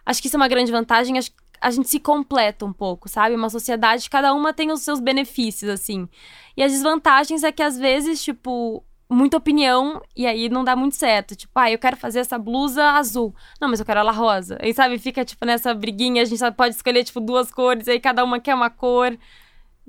acho 0.05 0.21
que 0.21 0.29
isso 0.29 0.37
é 0.37 0.39
uma 0.39 0.47
grande 0.47 0.71
vantagem. 0.71 1.17
Acho 1.17 1.31
que 1.31 1.37
a 1.59 1.69
gente 1.69 1.89
se 1.89 1.99
completa 1.99 2.65
um 2.65 2.71
pouco, 2.71 3.09
sabe? 3.09 3.35
Uma 3.35 3.49
sociedade, 3.49 4.09
cada 4.09 4.33
uma 4.33 4.53
tem 4.53 4.71
os 4.71 4.79
seus 4.79 5.01
benefícios, 5.01 5.69
assim. 5.69 6.07
E 6.55 6.63
as 6.63 6.71
desvantagens 6.71 7.43
é 7.43 7.51
que, 7.51 7.61
às 7.61 7.77
vezes, 7.77 8.23
tipo, 8.23 8.81
muita 9.09 9.37
opinião 9.37 10.01
e 10.15 10.25
aí 10.25 10.49
não 10.49 10.63
dá 10.63 10.75
muito 10.75 10.95
certo. 10.95 11.35
Tipo, 11.35 11.51
ah, 11.55 11.71
eu 11.71 11.79
quero 11.79 11.95
fazer 11.95 12.19
essa 12.19 12.37
blusa 12.37 12.83
azul. 12.91 13.33
Não, 13.59 13.69
mas 13.69 13.79
eu 13.79 13.85
quero 13.85 13.99
ela 13.99 14.11
rosa. 14.11 14.57
Aí, 14.61 14.73
sabe, 14.73 14.97
fica, 14.99 15.23
tipo, 15.23 15.45
nessa 15.45 15.73
briguinha, 15.73 16.21
a 16.21 16.25
gente 16.25 16.39
só 16.39 16.51
pode 16.51 16.75
escolher, 16.75 17.03
tipo, 17.03 17.19
duas 17.19 17.51
cores, 17.51 17.87
aí 17.87 17.99
cada 17.99 18.23
uma 18.23 18.39
quer 18.39 18.55
uma 18.55 18.69
cor. 18.69 19.17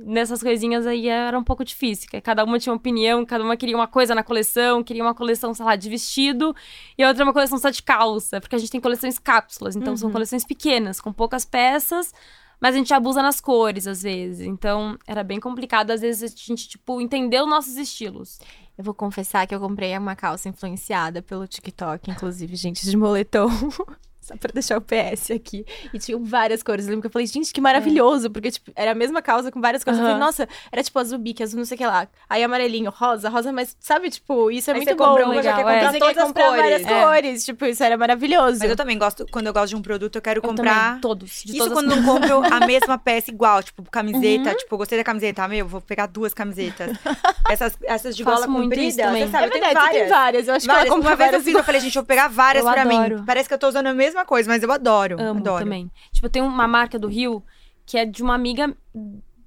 Nessas 0.01 0.41
coisinhas 0.41 0.87
aí 0.87 1.09
era 1.09 1.37
um 1.37 1.43
pouco 1.43 1.65
difícil, 1.65 2.09
que 2.09 2.21
cada 2.21 2.45
uma 2.45 2.57
tinha 2.61 2.73
uma 2.73 2.77
opinião, 2.77 3.27
cada 3.27 3.43
uma 3.43 3.57
queria 3.57 3.75
uma 3.75 3.89
coisa 3.89 4.15
na 4.15 4.23
coleção, 4.23 4.81
queria 4.81 5.03
uma 5.03 5.13
coleção, 5.13 5.53
sei 5.53 5.65
lá, 5.65 5.75
de 5.75 5.91
vestido, 5.91 6.55
e 6.97 7.03
a 7.03 7.09
outra 7.09 7.25
uma 7.25 7.33
coleção 7.33 7.59
só 7.59 7.69
de 7.69 7.83
calça, 7.83 8.41
porque 8.41 8.55
a 8.55 8.59
gente 8.61 8.71
tem 8.71 8.81
coleções 8.81 9.19
cápsulas, 9.19 9.75
então 9.75 9.97
são 9.97 10.13
coleções 10.13 10.45
pequenas, 10.45 11.01
com 11.01 11.13
poucas 11.13 11.45
peças, 11.45 12.15
mas 12.61 12.77
a 12.77 12.79
gente 12.79 12.95
abusa 12.95 13.21
nas 13.23 13.41
cores, 13.41 13.89
às 13.89 14.03
vezes. 14.03 14.47
Então, 14.47 14.97
era 15.05 15.25
bem 15.25 15.41
complicado, 15.41 15.91
às 15.91 16.01
vezes, 16.01 16.33
a 16.33 16.37
gente, 16.37 16.69
tipo, 16.69 17.01
entender 17.01 17.43
os 17.43 17.49
nossos 17.49 17.77
estilos. 17.77 18.39
Eu 18.79 18.85
vou 18.85 18.95
confessar 18.95 19.45
que 19.45 19.53
eu 19.53 19.59
comprei 19.59 19.99
uma 19.99 20.15
calça 20.15 20.49
influenciada 20.49 21.21
pelo 21.21 21.49
TikTok, 21.49 22.13
inclusive, 22.13 22.55
gente, 22.55 22.89
de 22.89 22.97
moletom. 22.97 23.49
Só 24.29 24.37
pra 24.37 24.51
deixar 24.53 24.77
o 24.77 24.81
PS 24.83 25.31
aqui. 25.31 25.65
E 25.93 25.99
tinham 25.99 26.23
várias 26.23 26.63
cores. 26.63 26.85
Eu 26.85 26.91
lembro 26.91 27.03
que 27.03 27.07
eu 27.07 27.11
falei, 27.11 27.27
gente, 27.27 27.51
que 27.53 27.61
maravilhoso. 27.61 28.31
Porque, 28.31 28.51
tipo, 28.51 28.71
era 28.77 28.91
a 28.93 28.95
mesma 28.95 29.23
calça 29.23 29.51
com 29.51 29.59
várias 29.61 29.83
cores. 29.83 29.99
Eu 29.99 30.05
falei, 30.05 30.21
nossa, 30.21 30.47
era 30.71 30.83
tipo 30.83 30.99
azul 30.99 31.19
bique, 31.19 31.43
azul 31.43 31.59
não 31.59 31.65
sei 31.65 31.77
o 31.77 31.79
que 31.79 31.87
lá. 31.87 32.07
Aí 32.29 32.45
amarelinho, 32.45 32.91
rosa, 32.91 33.29
rosa, 33.31 33.51
mas 33.53 33.75
sabe, 33.81 34.11
tipo, 34.11 34.51
isso 34.51 34.71
é 34.71 34.75
Aí 34.75 34.81
muito 34.81 34.95
bom. 34.97 35.05
compra 35.05 35.25
uma, 35.25 35.43
já 35.43 35.57
legal, 35.57 35.57
quer 35.57 35.61
é. 35.61 35.75
comprar 35.81 35.93
Você 35.93 35.99
todas 35.99 36.15
quer 36.17 36.25
comprar 36.27 36.45
cores. 36.49 36.61
várias 36.63 36.83
É. 36.87 37.03
cores. 37.05 37.45
Tipo, 37.45 37.65
isso 37.65 37.83
era 37.83 37.97
maravilhoso. 37.97 38.59
Mas 38.61 38.71
eu 38.71 38.77
também 38.77 38.99
gosto, 38.99 39.27
quando 39.31 39.47
eu 39.47 39.53
gosto 39.55 39.69
de 39.71 39.77
um 39.77 39.83
produto, 39.83 40.17
eu 40.17 40.23
quero 40.23 40.39
Eu 40.39 40.43
comprar. 40.43 40.87
também, 40.89 41.01
todos. 41.01 41.43
De 41.45 41.57
Isso 41.57 41.71
quando 41.71 41.87
não 41.97 42.03
compro 42.05 42.43
a 42.45 42.61
mesma 42.67 42.99
peça 42.99 43.31
igual, 43.31 43.63
tipo, 43.63 43.83
camiseta. 43.91 44.51
Uhum. 44.51 44.57
Tipo, 44.57 44.77
gostei 44.77 44.99
da 44.99 45.05
camiseta, 45.05 45.49
meu, 45.49 45.67
vou 45.67 45.81
pegar 45.81 46.07
duas 46.07 46.35
camisetas. 46.35 46.97
Essas, 47.51 47.79
essas 47.83 48.15
de 48.15 48.23
gola 48.23 48.47
comprida, 48.47 49.05
também. 49.05 49.25
você 49.25 49.33
sabe, 49.33 49.47
é 49.47 49.49
verdade, 49.49 49.75
tem 49.75 49.83
várias. 49.83 50.09
várias. 50.11 50.49
Eu 50.49 50.55
acho 50.55 50.67
Várias. 50.67 50.85
que 50.85 50.89
ela 50.89 50.97
comprou 50.97 51.11
Uma 51.13 51.17
vez 51.17 51.33
eu 51.33 51.41
fiz, 51.41 51.55
eu 51.55 51.65
falei, 51.65 51.81
gente, 51.81 51.97
eu 51.97 52.03
vou 52.03 52.07
pegar 52.07 52.29
várias 52.29 52.63
Eu 52.65 52.71
pra 52.71 52.83
adoro. 52.83 53.19
mim. 53.21 53.25
Parece 53.25 53.49
que 53.49 53.55
eu 53.55 53.59
tô 53.59 53.69
usando 53.69 53.87
a 53.87 53.95
mesma 53.95 54.18
coisa, 54.25 54.49
mas 54.49 54.63
eu 54.63 54.71
adoro. 54.71 55.21
Amo 55.21 55.41
adoro. 55.41 55.65
também. 55.65 55.91
Tipo, 56.13 56.27
eu 56.27 56.31
tenho 56.31 56.47
uma 56.47 56.69
marca 56.69 56.99
do 56.99 57.09
Rio 57.09 57.43
que 57.87 57.97
é 57.97 58.05
de 58.05 58.23
uma 58.23 58.35
amiga, 58.35 58.77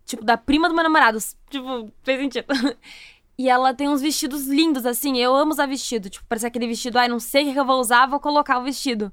tipo, 0.03 0.25
da 0.25 0.35
prima 0.35 0.67
do 0.67 0.73
meu 0.73 0.83
namorado. 0.83 1.19
Tipo, 1.49 1.91
fez 2.03 2.19
sentido. 2.19 2.47
E 3.37 3.49
ela 3.49 3.73
tem 3.73 3.89
uns 3.89 4.01
vestidos 4.01 4.45
lindos, 4.45 4.85
assim. 4.85 5.17
Eu 5.17 5.35
amo 5.35 5.49
usar 5.49 5.65
vestido. 5.65 6.11
Tipo, 6.11 6.23
parece 6.29 6.45
aquele 6.45 6.67
vestido, 6.67 6.99
ai, 6.99 7.07
não 7.07 7.19
sei 7.19 7.49
o 7.49 7.53
que 7.53 7.59
eu 7.59 7.65
vou 7.65 7.79
usar, 7.79 8.05
vou 8.05 8.19
colocar 8.19 8.59
o 8.59 8.63
vestido. 8.63 9.11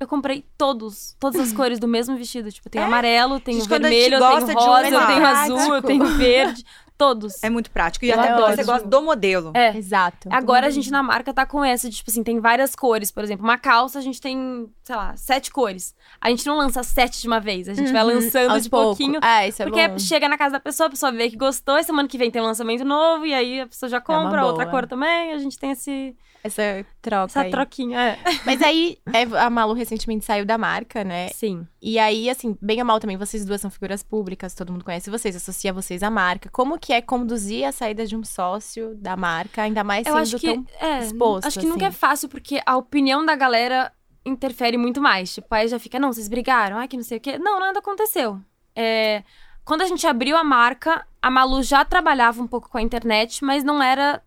Eu 0.00 0.08
comprei 0.08 0.44
todos, 0.58 1.14
todas 1.20 1.40
as 1.40 1.52
cores 1.54 1.78
do 1.78 1.86
mesmo 1.86 2.16
vestido. 2.16 2.50
Tipo, 2.50 2.68
tem 2.68 2.82
amarelo, 2.82 3.38
tem 3.38 3.60
vermelho, 3.60 4.16
eu 4.16 4.18
gosta 4.18 4.46
tenho 4.46 4.58
de 4.58 4.64
rosa, 4.64 5.06
tenho 5.06 5.26
azul, 5.26 5.74
eu 5.76 5.82
tenho 5.82 6.06
verde. 6.16 6.64
Todos. 6.96 7.42
É 7.42 7.50
muito 7.50 7.70
prático. 7.70 8.04
E 8.04 8.10
Eu 8.10 8.14
até 8.14 8.28
porque 8.28 8.42
adoro. 8.42 8.56
você 8.56 8.64
gosta 8.64 8.86
do 8.88 9.02
modelo. 9.02 9.50
É. 9.54 9.76
Exato. 9.76 10.28
Agora 10.30 10.66
a 10.66 10.70
gente 10.70 10.90
na 10.90 11.02
marca 11.02 11.32
tá 11.34 11.44
com 11.44 11.64
essa, 11.64 11.88
de, 11.90 11.96
tipo 11.96 12.10
assim, 12.10 12.22
tem 12.22 12.38
várias 12.38 12.76
cores. 12.76 13.10
Por 13.10 13.24
exemplo, 13.24 13.44
uma 13.44 13.58
calça 13.58 13.98
a 13.98 14.02
gente 14.02 14.20
tem, 14.20 14.68
sei 14.84 14.94
lá, 14.96 15.16
sete 15.16 15.50
cores. 15.50 15.94
A 16.20 16.30
gente 16.30 16.46
não 16.46 16.56
lança 16.56 16.82
sete 16.82 17.20
de 17.20 17.26
uma 17.26 17.40
vez, 17.40 17.68
a 17.68 17.74
gente 17.74 17.92
vai 17.92 18.02
Uhum, 18.04 18.14
lançando 18.14 18.50
aos 18.52 18.62
de 18.64 18.70
pouco. 18.70 18.86
pouquinho. 18.96 19.18
Ah, 19.22 19.46
isso 19.48 19.62
é 19.62 19.66
Porque 19.66 19.88
bom. 19.88 19.98
chega 19.98 20.28
na 20.28 20.38
casa 20.38 20.52
da 20.52 20.60
pessoa, 20.60 20.86
a 20.86 20.90
pessoa 20.90 21.10
vê 21.10 21.28
que 21.28 21.36
gostou, 21.36 21.78
e 21.78 21.82
semana 21.84 22.06
que 22.08 22.16
vem 22.18 22.30
tem 22.30 22.40
um 22.40 22.46
lançamento 22.46 22.84
novo, 22.84 23.26
e 23.26 23.34
aí 23.34 23.60
a 23.62 23.66
pessoa 23.66 23.88
já 23.90 24.00
compra 24.00 24.44
outra 24.44 24.64
boa. 24.64 24.70
cor 24.80 24.86
também, 24.86 25.32
a 25.32 25.38
gente 25.38 25.58
tem 25.58 25.72
esse, 25.72 26.16
Essa 26.44 26.84
troca 27.00 27.24
essa 27.26 27.40
aí. 27.42 27.50
troquinha. 27.50 27.98
É. 28.00 28.18
Mas 28.44 28.60
aí, 28.62 28.98
é, 29.12 29.22
a 29.38 29.48
Malu 29.48 29.74
recentemente 29.74 30.24
saiu 30.24 30.44
da 30.44 30.58
marca, 30.58 31.04
né? 31.04 31.28
Sim. 31.28 31.66
E 31.80 31.98
aí, 31.98 32.28
assim, 32.28 32.56
bem 32.60 32.80
ou 32.80 32.84
mal 32.84 32.98
também, 32.98 33.16
vocês 33.16 33.44
duas 33.44 33.60
são 33.60 33.70
figuras 33.70 34.02
públicas, 34.02 34.54
todo 34.54 34.72
mundo 34.72 34.84
conhece 34.84 35.08
vocês, 35.08 35.36
associa 35.36 35.72
vocês 35.72 36.02
à 36.02 36.10
marca. 36.10 36.50
Como 36.50 36.78
que 36.78 36.92
é 36.92 37.00
conduzir 37.00 37.64
a 37.64 37.72
saída 37.72 38.04
de 38.06 38.16
um 38.16 38.24
sócio 38.24 38.94
da 38.96 39.16
marca, 39.16 39.62
ainda 39.62 39.84
mais 39.84 40.06
Eu 40.06 40.14
sendo 40.14 40.22
acho 40.22 40.38
que, 40.38 40.64
é, 40.80 40.98
exposto, 41.00 41.46
acho 41.46 41.60
que 41.60 41.66
nunca 41.66 41.84
é 41.84 41.88
assim. 41.88 41.98
fácil, 41.98 42.28
porque 42.28 42.60
a 42.66 42.76
opinião 42.76 43.24
da 43.24 43.36
galera 43.36 43.92
interfere 44.24 44.76
muito 44.76 45.00
mais. 45.00 45.34
Tipo, 45.34 45.54
aí 45.54 45.68
já 45.68 45.78
fica, 45.78 45.98
não, 45.98 46.12
vocês 46.12 46.28
brigaram, 46.28 46.76
ai, 46.76 46.88
que 46.88 46.96
não 46.96 47.04
sei 47.04 47.18
o 47.18 47.20
quê. 47.20 47.38
Não, 47.38 47.60
nada 47.60 47.78
aconteceu. 47.78 48.40
É, 48.74 49.22
quando 49.64 49.82
a 49.82 49.86
gente 49.86 50.06
abriu 50.06 50.36
a 50.36 50.42
marca, 50.42 51.06
a 51.20 51.30
Malu 51.30 51.62
já 51.62 51.84
trabalhava 51.84 52.42
um 52.42 52.46
pouco 52.46 52.68
com 52.68 52.78
a 52.78 52.82
internet, 52.82 53.44
mas 53.44 53.62
não 53.62 53.82
era 53.82 54.22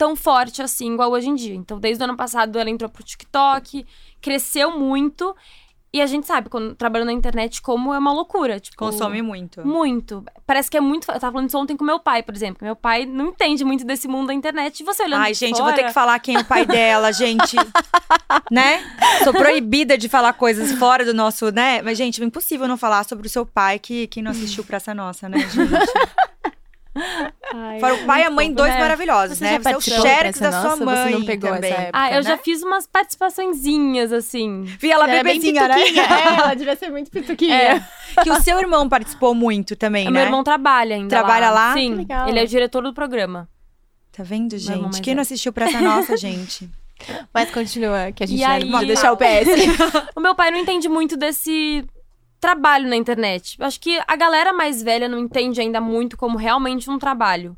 tão 0.00 0.16
forte 0.16 0.62
assim, 0.62 0.94
igual 0.94 1.10
hoje 1.10 1.28
em 1.28 1.34
dia. 1.34 1.54
Então, 1.54 1.78
desde 1.78 2.02
o 2.02 2.04
ano 2.04 2.16
passado, 2.16 2.58
ela 2.58 2.70
entrou 2.70 2.88
pro 2.88 3.04
TikTok, 3.04 3.86
cresceu 4.18 4.78
muito. 4.78 5.36
E 5.92 6.00
a 6.00 6.06
gente 6.06 6.26
sabe, 6.26 6.48
quando 6.48 6.74
trabalhando 6.74 7.08
na 7.08 7.12
internet, 7.12 7.60
como 7.60 7.92
é 7.92 7.98
uma 7.98 8.10
loucura. 8.10 8.58
Tipo, 8.58 8.78
Consome 8.78 9.20
muito. 9.20 9.66
Muito. 9.66 10.24
Parece 10.46 10.70
que 10.70 10.76
é 10.78 10.80
muito. 10.80 11.02
Eu 11.10 11.20
tava 11.20 11.32
falando 11.32 11.48
isso 11.48 11.58
ontem 11.58 11.76
com 11.76 11.84
meu 11.84 12.00
pai, 12.00 12.22
por 12.22 12.34
exemplo. 12.34 12.64
Meu 12.64 12.74
pai 12.74 13.04
não 13.04 13.26
entende 13.26 13.62
muito 13.62 13.84
desse 13.84 14.08
mundo 14.08 14.28
da 14.28 14.32
internet. 14.32 14.80
E 14.80 14.84
você 14.84 15.02
olhando 15.02 15.20
Ai, 15.20 15.34
gente, 15.34 15.50
eu 15.50 15.56
fora, 15.58 15.70
vou 15.70 15.76
ter 15.78 15.88
que 15.88 15.92
falar 15.92 16.18
quem 16.20 16.36
é 16.36 16.38
o 16.38 16.44
pai 16.46 16.64
dela, 16.64 17.12
gente. 17.12 17.56
né? 18.50 18.82
Sou 19.22 19.34
proibida 19.34 19.98
de 19.98 20.08
falar 20.08 20.32
coisas 20.32 20.72
fora 20.78 21.04
do 21.04 21.12
nosso, 21.12 21.50
né? 21.50 21.82
Mas, 21.82 21.98
gente, 21.98 22.22
é 22.22 22.24
impossível 22.24 22.66
não 22.66 22.78
falar 22.78 23.04
sobre 23.04 23.26
o 23.26 23.30
seu 23.30 23.44
pai 23.44 23.78
que, 23.78 24.06
que 24.06 24.22
não 24.22 24.30
assistiu 24.30 24.64
Praça 24.64 24.94
Nossa, 24.94 25.28
né, 25.28 25.40
gente? 25.40 25.68
Ai, 27.54 27.80
Fora 27.80 27.94
o 27.94 28.04
pai 28.06 28.22
e 28.22 28.24
a 28.24 28.30
mãe, 28.30 28.52
dois 28.52 28.72
né? 28.72 28.78
maravilhosos, 28.80 29.38
Você 29.38 29.44
né? 29.44 29.50
já 29.52 29.58
Você 29.72 29.94
é 29.94 30.00
o 30.00 30.02
dessa 30.02 30.50
da 30.50 30.62
sua 30.62 30.76
mãe 30.84 30.96
Você 30.96 31.10
não 31.18 31.24
pegou 31.24 31.50
também. 31.52 31.70
essa 31.72 31.80
época, 31.82 31.98
Ah, 31.98 32.12
eu 32.14 32.22
já 32.22 32.30
né? 32.36 32.40
fiz 32.44 32.62
umas 32.62 32.86
participaçõezinhas, 32.86 34.12
assim. 34.12 34.62
Vi 34.78 34.90
ela 34.90 35.06
bem 35.06 35.22
bebezinha, 35.22 35.68
né? 35.68 35.76
É, 35.90 36.34
ela 36.40 36.54
devia 36.54 36.76
ser 36.76 36.90
muito 36.90 37.10
pituquinha. 37.10 37.86
Que 38.22 38.30
o 38.30 38.40
seu 38.42 38.58
irmão 38.58 38.88
participou 38.88 39.34
muito 39.34 39.76
também, 39.76 40.06
O 40.08 40.10
né? 40.10 40.18
meu 40.20 40.26
irmão 40.26 40.42
trabalha 40.44 40.96
ainda 40.96 41.08
Trabalha 41.08 41.50
lá? 41.50 41.72
Sim, 41.74 41.90
Que 41.92 41.96
legal. 41.98 42.28
ele 42.28 42.38
é 42.38 42.42
o 42.44 42.46
diretor 42.46 42.82
do 42.82 42.92
programa. 42.94 43.48
Tá 44.12 44.22
vendo, 44.22 44.58
gente? 44.58 45.00
Quem 45.00 45.14
não 45.14 45.22
assistiu 45.22 45.52
Praça 45.52 45.80
Nossa, 45.80 46.16
gente? 46.18 46.68
Mas 47.32 47.50
continua, 47.50 48.12
que 48.12 48.22
a 48.22 48.26
gente 48.26 48.40
E 48.40 48.44
vai 48.44 48.56
aí- 48.56 48.60
precisa 48.60 48.86
deixar 48.86 49.12
o 49.12 49.16
PS. 49.16 49.48
O 50.14 50.20
meu 50.20 50.34
pai 50.34 50.50
não 50.50 50.58
entende 50.58 50.88
muito 50.88 51.16
desse 51.16 51.84
trabalho 52.40 52.88
na 52.88 52.96
internet. 52.96 53.56
Acho 53.60 53.78
que 53.80 54.00
a 54.06 54.16
galera 54.16 54.52
mais 54.52 54.82
velha 54.82 55.08
não 55.08 55.18
entende 55.18 55.60
ainda 55.60 55.80
muito 55.80 56.16
como 56.16 56.38
realmente 56.38 56.90
um 56.90 56.98
trabalho. 56.98 57.56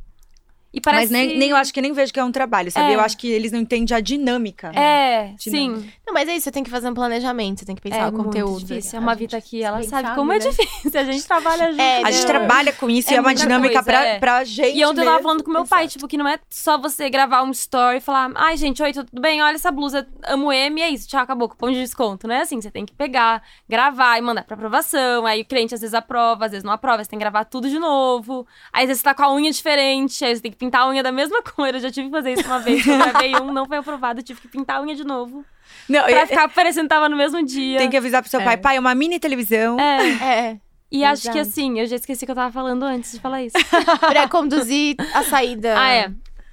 E 0.73 0.81
parece... 0.81 1.03
Mas 1.03 1.11
nem, 1.11 1.39
nem 1.39 1.51
eu 1.51 1.57
acho 1.57 1.73
que 1.73 1.81
nem 1.83 1.93
vejo 1.93 2.13
que 2.13 2.19
é 2.19 2.25
um 2.25 2.33
trabalho, 2.33 2.71
sabe? 2.71 2.93
É. 2.93 2.95
Eu 2.97 3.01
acho 3.01 3.17
que 3.19 3.31
eles 3.31 3.53
não 3.53 3.61
entendem 3.61 3.95
a 3.97 4.01
dinâmica. 4.01 4.69
É, 4.75 5.35
Dinâmica. 5.39 5.81
sim. 5.83 5.93
Não, 6.07 6.15
mas 6.15 6.29
é 6.29 6.35
isso, 6.35 6.45
você 6.45 6.51
tem 6.51 6.63
que 6.65 6.71
fazer 6.71 6.89
um 6.89 6.95
planejamento, 6.95 7.61
você 7.61 7.67
tem 7.67 7.75
que 7.77 7.83
pensar 7.83 7.99
é 7.99 8.07
o 8.09 8.13
conteúdo. 8.13 8.53
muito 8.53 8.67
difícil. 8.67 8.99
A 8.99 9.03
A 9.03 9.05
Mavita 9.05 9.37
gente 9.37 9.47
aqui, 9.47 9.63
ela 9.63 9.83
sabe, 9.83 10.03
sabe, 10.07 10.15
como 10.17 10.33
é 10.33 10.39
né? 10.39 10.49
difícil. 10.49 11.01
A 11.01 11.05
gente 11.05 11.27
trabalha 11.27 11.71
junto. 11.73 11.81
É, 11.83 12.03
A 12.03 12.11
gente 12.11 12.27
trabalha 12.27 12.73
com 12.73 12.89
isso 12.91 13.11
É 13.11 13.13
e 13.13 13.17
é 13.17 13.21
uma 13.21 13.29
muita 13.29 13.43
dinâmica 13.43 13.75
coisa, 13.75 13.85
pra, 13.85 14.05
é. 14.07 14.19
pra 14.19 14.45
gente. 14.45 14.77
E 14.77 14.85
ontem 14.85 15.01
eu 15.01 15.05
tava 15.07 15.23
falando 15.23 15.43
com 15.45 15.51
meu 15.51 15.67
pai, 15.67 15.85
Exato. 15.85 15.93
tipo, 15.93 16.09
que 16.09 16.17
não 16.17 16.27
é 16.29 16.39
só 16.51 16.79
você 16.79 17.11
gravar 17.11 17.43
um 17.43 17.51
story 17.51 17.99
e 17.99 18.01
falar, 18.01 18.31
ai, 18.35 18.57
gente, 18.57 18.83
oi, 18.83 18.93
tudo 18.93 19.09
bem? 19.21 19.43
Olha 19.43 19.55
essa 19.55 19.71
blusa, 19.71 20.07
amo 20.25 20.53
M, 20.53 20.81
e 20.81 20.83
é 20.85 20.89
isso, 20.91 21.07
tchau, 21.09 21.21
acabou, 21.21 21.49
cupom 21.49 21.71
de 21.71 21.81
desconto. 21.81 22.27
Não 22.27 22.35
é 22.35 22.41
assim, 22.41 22.61
você 22.61 22.71
tem 22.71 22.87
que 22.87 22.95
pegar, 22.95 23.43
gravar 23.69 24.19
e 24.19 24.23
mandar 24.23 24.45
pra 24.45 24.55
aprovação. 24.55 25.27
Aí 25.27 25.43
o 25.43 25.45
cliente 25.45 25.75
às 25.75 25.81
vezes 25.81 25.95
aprova, 25.95 26.47
às 26.47 26.51
vezes 26.53 26.65
não 26.65 26.73
aprova, 26.73 27.03
você 27.05 27.11
tem 27.11 27.19
que 27.19 27.23
gravar 27.23 27.45
tudo 27.45 27.69
de 27.69 27.79
novo. 27.79 28.47
Aí 28.73 28.85
às 28.85 28.89
vezes 28.89 29.01
você 29.01 29.05
tá 29.05 29.15
com 29.15 29.23
a 29.23 29.35
unha 29.35 29.51
diferente, 29.51 30.25
aí 30.25 30.35
você 30.35 30.41
tem 30.43 30.51
que 30.51 30.62
pintar 30.63 30.83
a 30.83 30.89
unha 30.89 31.03
da 31.03 31.11
mesma 31.13 31.43
cor. 31.43 31.75
Eu 31.75 31.81
já 31.81 31.91
tive 31.91 32.07
que 32.09 32.13
fazer 32.15 32.33
isso 32.35 32.47
uma 32.47 32.61
vez, 32.61 32.87
eu 32.87 32.97
gravei 32.99 33.35
um, 33.37 33.53
não 33.53 33.67
foi 33.67 33.79
aprovado, 33.79 34.23
tive 34.23 34.41
que 34.41 34.49
pintar 34.49 34.79
a 34.79 34.83
unha 34.83 34.95
de 34.95 35.05
novo. 35.05 35.45
Não, 35.89 36.03
Pra 36.05 36.23
e- 36.23 36.27
ficar 36.27 36.49
parecendo 36.49 36.85
que 36.89 36.95
tava 36.95 37.09
no 37.09 37.17
mesmo 37.17 37.45
dia. 37.45 37.79
tem 37.79 37.91
que 37.91 37.97
avisar 37.97 38.23
pro 38.23 38.31
seu 38.31 38.41
É. 38.41 38.45
pai, 38.45 38.57
pai, 38.57 38.77
é 38.77 38.81
uma 38.81 38.95
mini 38.95 39.19
televisão. 39.19 39.79
É, 39.81 40.51
É, 40.53 40.61
e 40.91 41.05
acho 41.05 41.23
que 41.23 41.39
Exato. 41.39 41.49
assim, 41.49 41.81
eu 41.81 41.87
já 41.87 41.97
esqueci 41.97 42.25
o 42.25 42.27
que 42.27 42.31
eu 42.31 42.37
tava 42.37 42.53
falando 42.53 42.85
antes 42.85 43.13
de 43.13 43.19
falar 43.21 43.43
isso. 43.43 43.57
pra 44.09 44.29
conduzir 44.29 44.95
a 45.15 45.23
saída. 45.25 45.75
Ah, 45.79 45.89
é. 45.91 46.13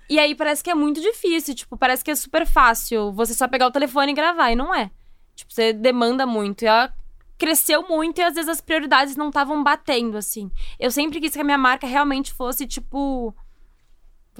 E 0.10 0.18
aí 0.18 0.34
parece 0.34 0.64
que 0.64 0.72
é 0.72 0.76
muito 0.76 1.00
difícil, 1.02 1.54
tipo, 1.54 1.78
parece 1.78 2.04
que 2.04 2.10
é 2.10 2.16
super 2.16 2.48
fácil 2.48 3.12
você 3.12 3.34
só 3.36 3.48
pegar 3.48 3.68
o 3.68 3.72
telefone 3.72 4.12
e 4.12 4.16
gravar, 4.16 4.52
e 4.52 4.56
não 4.56 4.74
é. 4.74 4.90
Tipo, 5.36 5.54
você 5.54 5.72
demanda 5.72 6.26
muito. 6.26 6.64
E 6.64 6.68
ela 6.68 6.92
cresceu 7.38 7.88
muito 7.88 8.20
e 8.20 8.24
às 8.24 8.34
vezes 8.34 8.50
as 8.50 8.60
prioridades 8.60 9.16
não 9.16 9.28
estavam 9.28 9.64
batendo, 9.64 10.18
assim. 10.18 10.50
Eu 10.80 10.90
sempre 10.90 11.22
quis 11.22 11.32
que 11.34 11.40
a 11.40 11.44
minha 11.44 11.58
marca 11.60 11.86
realmente 11.86 12.34
fosse, 12.34 12.66
tipo. 12.66 13.36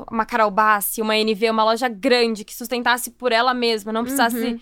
Uma 0.10 0.26
Carol 0.26 0.52
Bassi, 0.52 1.02
uma 1.02 1.16
NV, 1.16 1.50
uma 1.50 1.64
loja 1.64 1.88
grande, 1.88 2.44
que 2.44 2.56
sustentasse 2.56 3.12
por 3.12 3.32
ela 3.32 3.54
mesma, 3.54 3.92
não 3.92 4.04
precisasse. 4.04 4.38
Uhum. 4.38 4.60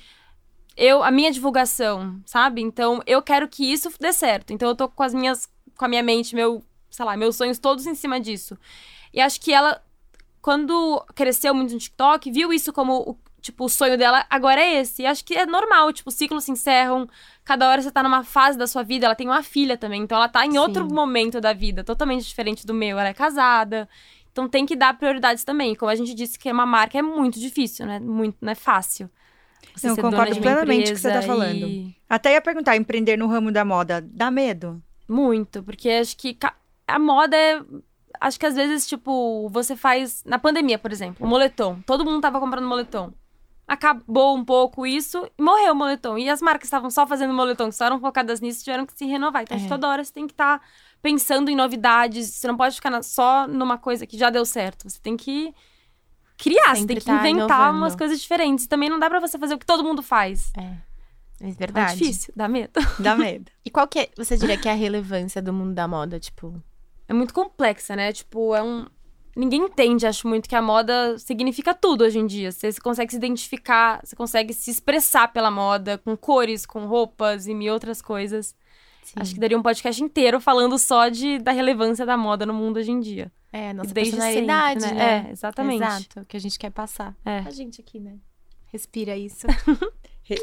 Eu, 0.75 1.03
a 1.03 1.09
minha 1.09 1.31
divulgação, 1.31 2.21
sabe? 2.25 2.61
Então, 2.61 3.01
eu 3.05 3.21
quero 3.21 3.47
que 3.47 3.71
isso 3.71 3.89
dê 3.99 4.13
certo. 4.13 4.53
Então, 4.53 4.69
eu 4.69 4.75
tô 4.75 4.87
com 4.87 5.03
as 5.03 5.13
minhas. 5.13 5.49
Com 5.75 5.85
a 5.85 5.87
minha 5.87 6.03
mente, 6.03 6.35
meu. 6.35 6.63
Sei 6.89 7.05
lá, 7.05 7.17
meus 7.17 7.35
sonhos 7.35 7.59
todos 7.59 7.85
em 7.85 7.95
cima 7.95 8.19
disso. 8.19 8.57
E 9.13 9.19
acho 9.19 9.39
que 9.41 9.53
ela, 9.53 9.81
quando 10.41 11.03
cresceu 11.13 11.53
muito 11.53 11.73
no 11.73 11.79
TikTok, 11.79 12.31
viu 12.31 12.53
isso 12.53 12.71
como 12.71 13.01
o, 13.01 13.17
tipo, 13.41 13.65
o 13.65 13.69
sonho 13.69 13.97
dela 13.97 14.25
agora 14.29 14.61
é 14.61 14.81
esse. 14.81 15.03
E 15.03 15.05
acho 15.05 15.23
que 15.23 15.33
é 15.33 15.45
normal, 15.45 15.91
tipo, 15.93 16.11
ciclos 16.11 16.43
se 16.43 16.51
encerram, 16.51 17.07
cada 17.43 17.67
hora 17.69 17.81
você 17.81 17.91
tá 17.91 18.03
numa 18.03 18.23
fase 18.23 18.57
da 18.57 18.67
sua 18.67 18.83
vida, 18.83 19.05
ela 19.05 19.15
tem 19.15 19.27
uma 19.27 19.43
filha 19.43 19.77
também, 19.77 20.01
então 20.01 20.17
ela 20.17 20.29
tá 20.29 20.45
em 20.45 20.57
outro 20.57 20.87
Sim. 20.87 20.93
momento 20.93 21.39
da 21.39 21.53
vida, 21.53 21.83
totalmente 21.83 22.25
diferente 22.25 22.65
do 22.65 22.73
meu, 22.73 22.99
ela 22.99 23.09
é 23.09 23.13
casada. 23.13 23.87
Então 24.37 24.47
tem 24.47 24.67
que 24.67 24.75
dar 24.75 24.95
prioridades 24.95 25.43
também. 25.43 25.73
Como 25.73 25.89
a 25.89 25.95
gente 25.95 26.13
disse 26.13 26.37
que 26.37 26.51
uma 26.51 26.63
marca 26.65 26.95
é 26.99 27.01
muito 27.01 27.39
difícil, 27.39 27.87
né? 27.87 27.99
Muito, 27.99 28.37
não 28.39 28.51
é 28.51 28.55
fácil. 28.55 29.09
Você 29.75 29.89
Eu 29.89 29.95
concordo 29.95 30.35
plenamente 30.39 30.85
com 30.85 30.91
o 30.91 30.93
que 30.95 31.01
você 31.01 31.09
tá 31.09 31.15
empresa 31.15 31.27
falando. 31.33 31.65
e- 31.67 31.95
Até 32.07 32.33
ia 32.33 32.41
perguntar, 32.41 32.75
empreender 32.77 33.17
no 33.17 33.25
ramo 33.25 33.51
da 33.51 33.65
moda, 33.65 33.99
dá 34.07 34.29
medo? 34.29 34.79
Muito, 35.09 35.63
porque 35.63 35.89
acho 35.89 36.15
que 36.15 36.37
a 36.87 36.99
moda 36.99 37.35
é. 37.35 37.59
Acho 38.21 38.39
que 38.39 38.45
às 38.45 38.55
vezes, 38.55 38.87
tipo, 38.87 39.49
você 39.49 39.75
faz. 39.75 40.23
Na 40.23 40.37
pandemia, 40.37 40.77
por 40.77 40.91
exemplo, 40.91 41.25
o 41.25 41.29
moletom. 41.29 41.79
Todo 41.85 42.05
mundo 42.05 42.21
tava 42.21 42.39
comprando 42.39 42.67
moletom. 42.67 43.11
Acabou 43.67 44.37
um 44.37 44.45
pouco 44.45 44.85
isso 44.85 45.27
e 45.37 45.41
morreu 45.41 45.73
o 45.73 45.75
moletom. 45.75 46.15
E 46.17 46.29
as 46.29 46.41
marcas 46.43 46.67
estavam 46.67 46.89
só 46.91 47.05
fazendo 47.07 47.33
moletom, 47.33 47.69
que 47.69 47.75
só 47.75 47.85
eram 47.85 47.99
focadas 47.99 48.39
nisso, 48.39 48.63
tiveram 48.63 48.85
que 48.85 48.93
se 48.97 49.05
renovar. 49.05 49.41
Então, 49.43 49.57
É. 49.57 49.67
toda 49.67 49.87
hora 49.89 50.03
você 50.03 50.13
tem 50.13 50.25
que 50.27 50.33
estar 50.33 50.61
pensando 51.11 51.49
em 51.49 51.55
novidades. 51.55 52.27
Você 52.33 52.47
não 52.47 52.57
pode 52.57 52.75
ficar 52.75 52.89
na- 52.89 53.01
só 53.03 53.47
numa 53.47 53.77
coisa 53.77 54.05
que 54.05 54.17
já 54.17 54.29
deu 54.29 54.45
certo. 54.45 54.89
Você 54.89 54.99
tem 55.01 55.15
que 55.15 55.53
criar, 56.37 56.75
você 56.75 56.81
Sempre 56.81 56.95
tem 56.95 56.99
que 56.99 57.05
tá 57.05 57.13
inventar 57.29 57.59
inovando. 57.59 57.77
umas 57.77 57.95
coisas 57.95 58.19
diferentes. 58.19 58.65
E 58.65 58.67
também 58.67 58.89
não 58.89 58.99
dá 58.99 59.09
pra 59.09 59.19
você 59.19 59.37
fazer 59.39 59.53
o 59.55 59.57
que 59.57 59.65
todo 59.65 59.83
mundo 59.83 60.03
faz. 60.03 60.51
É 60.57 61.47
É 61.47 61.51
verdade. 61.51 61.97
difícil, 61.97 62.33
dá 62.35 62.47
medo. 62.47 62.71
Dá 62.99 63.15
medo. 63.15 63.49
E 63.63 63.69
qual 63.69 63.87
que 63.87 63.99
é, 63.99 64.09
você 64.17 64.35
diria 64.37 64.57
que 64.57 64.67
é 64.67 64.71
a 64.71 64.75
relevância 64.75 65.41
do 65.41 65.53
mundo 65.53 65.73
da 65.73 65.87
moda, 65.87 66.19
tipo... 66.19 66.61
é 67.07 67.13
muito 67.13 67.33
complexa, 67.33 67.95
né? 67.95 68.11
Tipo, 68.11 68.53
é 68.55 68.61
um. 68.61 68.85
Ninguém 69.35 69.61
entende, 69.61 70.07
acho 70.07 70.27
muito, 70.27 70.49
que 70.49 70.55
a 70.55 70.61
moda 70.63 71.17
significa 71.19 71.71
tudo 71.73 72.03
hoje 72.03 72.17
em 72.17 72.25
dia. 72.25 72.51
Você 72.51 72.71
se 72.71 72.81
consegue 72.81 73.11
se 73.11 73.17
identificar, 73.17 74.01
você 74.03 74.15
consegue 74.15 74.51
se 74.51 74.71
expressar 74.71 75.27
pela 75.31 75.51
moda, 75.51 75.99
com 75.99 76.17
cores, 76.17 76.65
com 76.65 76.87
roupas 76.87 77.45
e 77.45 77.53
mil 77.53 77.71
outras 77.71 78.01
coisas. 78.01 78.55
Sim. 79.07 79.13
Acho 79.21 79.33
que 79.35 79.39
daria 79.39 79.57
um 79.57 79.61
podcast 79.61 80.03
inteiro 80.03 80.41
falando 80.41 80.77
só 80.77 81.07
de, 81.07 81.39
da 81.39 81.53
relevância 81.53 82.05
da 82.05 82.17
moda 82.17 82.45
no 82.45 82.53
mundo 82.53 82.75
hoje 82.77 82.91
em 82.91 82.99
dia. 82.99 83.31
É, 83.53 83.69
a 83.69 83.73
nossa 83.73 83.93
Desde 83.93 84.11
personalidade, 84.17 84.81
sempre, 84.81 84.97
né? 84.97 85.25
É, 85.27 85.31
exatamente. 85.31 85.81
Exato, 85.83 86.19
o 86.19 86.25
que 86.25 86.35
a 86.35 86.39
gente 86.41 86.59
quer 86.59 86.69
passar. 86.71 87.15
É. 87.25 87.39
A 87.39 87.49
gente 87.49 87.79
aqui, 87.79 88.01
né? 88.01 88.15
Respira 88.71 89.15
isso. 89.15 89.47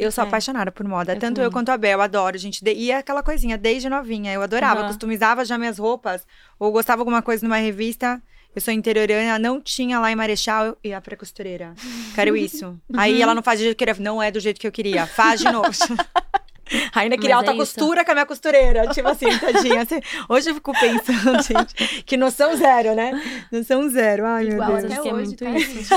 Eu 0.00 0.10
sou 0.10 0.24
É. 0.24 0.26
apaixonada 0.26 0.72
por 0.72 0.88
moda. 0.88 1.12
Eu 1.12 1.18
Tanto 1.18 1.34
também. 1.34 1.44
eu 1.44 1.52
quanto 1.52 1.68
a 1.68 1.76
Bel, 1.76 2.00
adoro, 2.00 2.38
gente. 2.38 2.64
E 2.66 2.90
é 2.90 2.96
aquela 2.96 3.22
coisinha, 3.22 3.58
desde 3.58 3.86
novinha. 3.90 4.32
Eu 4.32 4.40
adorava. 4.40 4.80
Aham. 4.80 4.88
Customizava 4.88 5.44
já 5.44 5.58
minhas 5.58 5.76
roupas. 5.76 6.26
Ou 6.58 6.72
gostava 6.72 7.02
alguma 7.02 7.20
coisa 7.20 7.46
numa 7.46 7.58
revista. 7.58 8.22
Eu 8.56 8.62
sou 8.62 8.72
interiorana, 8.72 9.38
não 9.38 9.60
tinha 9.60 10.00
lá 10.00 10.10
em 10.10 10.16
Marechal. 10.16 10.64
Eu 10.68 10.78
ia 10.84 11.00
pra 11.02 11.18
costureira. 11.18 11.74
Quero 12.14 12.34
isso. 12.34 12.80
Aí 12.96 13.20
ela 13.20 13.34
não 13.34 13.42
faz 13.42 13.60
do 13.60 13.64
jeito 13.64 13.76
que 13.76 13.84
eu 13.84 13.86
queria. 13.88 14.02
Não 14.02 14.22
é 14.22 14.30
do 14.30 14.40
jeito 14.40 14.58
que 14.58 14.66
eu 14.66 14.72
queria. 14.72 15.06
Faz 15.06 15.40
de 15.40 15.52
novo. 15.52 15.68
Ainda 16.94 17.16
queria 17.16 17.36
Mas 17.36 17.44
é 17.46 17.48
alta 17.50 17.62
isso. 17.62 17.74
costura 17.74 18.04
com 18.04 18.10
a 18.10 18.14
minha 18.14 18.26
costureira. 18.26 18.86
Tipo 18.88 19.08
assim, 19.08 19.26
tadinha. 19.38 19.82
Assim, 19.82 20.00
Hoje 20.28 20.50
eu 20.50 20.54
fico 20.54 20.72
pensando, 20.72 21.42
gente, 21.42 22.02
que 22.04 22.16
noção 22.16 22.56
zero, 22.56 22.94
né? 22.94 23.20
Noção 23.50 23.88
zero. 23.88 24.26
Ai, 24.26 24.44
meu 24.44 24.52
Igual 24.54 24.68
Deus. 24.70 24.84
acho 24.84 24.92
até 24.92 25.02
que 25.02 25.08
é 25.08 25.12
hoje, 25.14 25.26
muito 25.26 25.44
tá, 25.44 25.50
isso. 25.50 25.94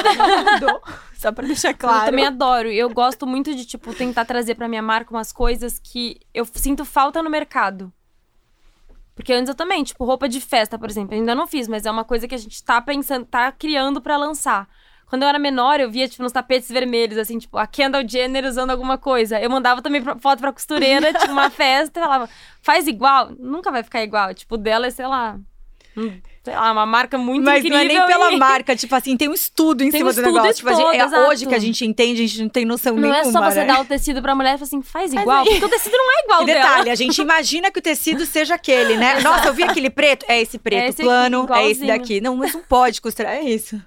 mudou. 0.53 0.81
Só 1.15 1.31
pra 1.31 1.47
deixar 1.47 1.71
Eu 1.71 1.77
claro. 1.77 2.05
também 2.05 2.25
adoro. 2.25 2.67
Eu 2.69 2.89
gosto 2.89 3.25
muito 3.25 3.53
de, 3.55 3.65
tipo, 3.65 3.93
tentar 3.93 4.25
trazer 4.25 4.55
pra 4.55 4.67
minha 4.67 4.81
marca 4.81 5.11
umas 5.13 5.31
coisas 5.31 5.79
que 5.79 6.19
eu 6.33 6.45
sinto 6.45 6.85
falta 6.85 7.23
no 7.23 7.29
mercado. 7.29 7.91
Porque 9.15 9.33
antes 9.33 9.49
eu 9.49 9.55
também, 9.55 9.83
tipo, 9.83 10.05
roupa 10.05 10.29
de 10.29 10.39
festa, 10.39 10.77
por 10.77 10.87
exemplo, 10.87 11.15
eu 11.15 11.19
ainda 11.19 11.33
não 11.33 11.47
fiz, 11.47 11.67
mas 11.67 11.87
é 11.87 11.91
uma 11.91 12.03
coisa 12.03 12.27
que 12.27 12.35
a 12.35 12.37
gente 12.37 12.63
tá 12.63 12.79
pensando, 12.79 13.25
tá 13.25 13.51
criando 13.51 13.99
pra 13.99 14.15
lançar. 14.15 14.69
Quando 15.09 15.23
eu 15.23 15.29
era 15.29 15.39
menor, 15.39 15.79
eu 15.79 15.89
via, 15.89 16.07
tipo, 16.07 16.21
nos 16.21 16.31
tapetes 16.33 16.69
vermelhos, 16.69 17.17
assim, 17.17 17.37
tipo, 17.39 17.57
a 17.57 17.65
Kendall 17.65 18.07
Jenner 18.07 18.43
usando 18.45 18.71
alguma 18.71 18.97
coisa. 18.97 19.39
Eu 19.39 19.49
mandava 19.49 19.81
também 19.81 20.01
pra- 20.01 20.17
foto 20.17 20.39
pra 20.39 20.51
costureira, 20.51 21.13
tipo, 21.13 21.31
uma 21.31 21.49
festa, 21.51 21.99
e 21.99 22.03
falava, 22.03 22.29
faz 22.61 22.87
igual. 22.87 23.31
Nunca 23.39 23.71
vai 23.71 23.83
ficar 23.83 24.03
igual. 24.03 24.33
Tipo, 24.33 24.55
o 24.55 24.57
dela 24.57 24.87
é, 24.87 24.89
sei 24.89 25.07
lá, 25.07 25.39
sei 26.43 26.53
lá, 26.53 26.71
uma 26.73 26.85
marca 26.85 27.17
muito 27.17 27.45
Mas 27.45 27.59
incrível. 27.63 27.77
não 27.77 27.85
é 27.85 27.87
nem 27.87 28.05
pela 28.05 28.33
e- 28.33 28.37
marca, 28.37 28.75
tipo 28.75 28.93
assim, 28.95 29.15
tem 29.15 29.29
um 29.29 29.33
estudo 29.33 29.81
em 29.81 29.89
Tem 29.89 29.99
cima 30.01 30.11
um 30.11 30.13
do 30.13 30.21
negócio. 30.21 30.53
Tipo, 30.55 30.69
a 30.69 30.73
gente- 30.73 30.99
todo, 31.03 31.15
é 31.15 31.27
hoje 31.29 31.45
que 31.45 31.55
a 31.55 31.59
gente 31.59 31.85
entende, 31.85 32.23
a 32.23 32.27
gente 32.27 32.41
não 32.41 32.49
tem 32.49 32.65
noção 32.65 32.93
Não 32.93 33.01
nenhuma, 33.03 33.19
é 33.21 33.31
só 33.31 33.41
você 33.49 33.61
né? 33.61 33.65
dar 33.65 33.79
o 33.81 33.85
tecido 33.85 34.21
pra 34.21 34.35
mulher 34.35 34.55
e 34.55 34.57
falar 34.57 34.67
assim, 34.67 34.81
faz 34.81 35.13
igual, 35.13 35.45
porque 35.45 35.63
o 35.65 35.69
tecido 35.69 35.93
não 35.97 36.11
é 36.19 36.23
igual 36.25 36.43
E 36.43 36.45
dela. 36.47 36.59
detalhe, 36.59 36.89
a 36.89 36.95
gente 36.95 37.21
imagina 37.21 37.71
que 37.71 37.79
o 37.79 37.81
tecido 37.81 38.25
seja 38.25 38.55
aquele, 38.55 38.97
né? 38.97 39.19
Nossa, 39.23 39.47
eu 39.47 39.53
vi 39.53 39.63
aquele 39.63 39.89
preto. 39.89 40.25
É 40.27 40.39
esse 40.41 40.59
preto, 40.59 40.81
É 40.83 40.87
esse 40.89 41.01
plano, 41.01 41.43
aqui, 41.43 41.53
é 41.53 41.69
esse 41.71 41.85
daqui. 41.87 42.19
Não, 42.21 42.35
mas 42.35 42.53
não 42.53 42.61
pode 42.61 43.01
costurar, 43.01 43.33
é 43.35 43.41
isso. 43.41 43.81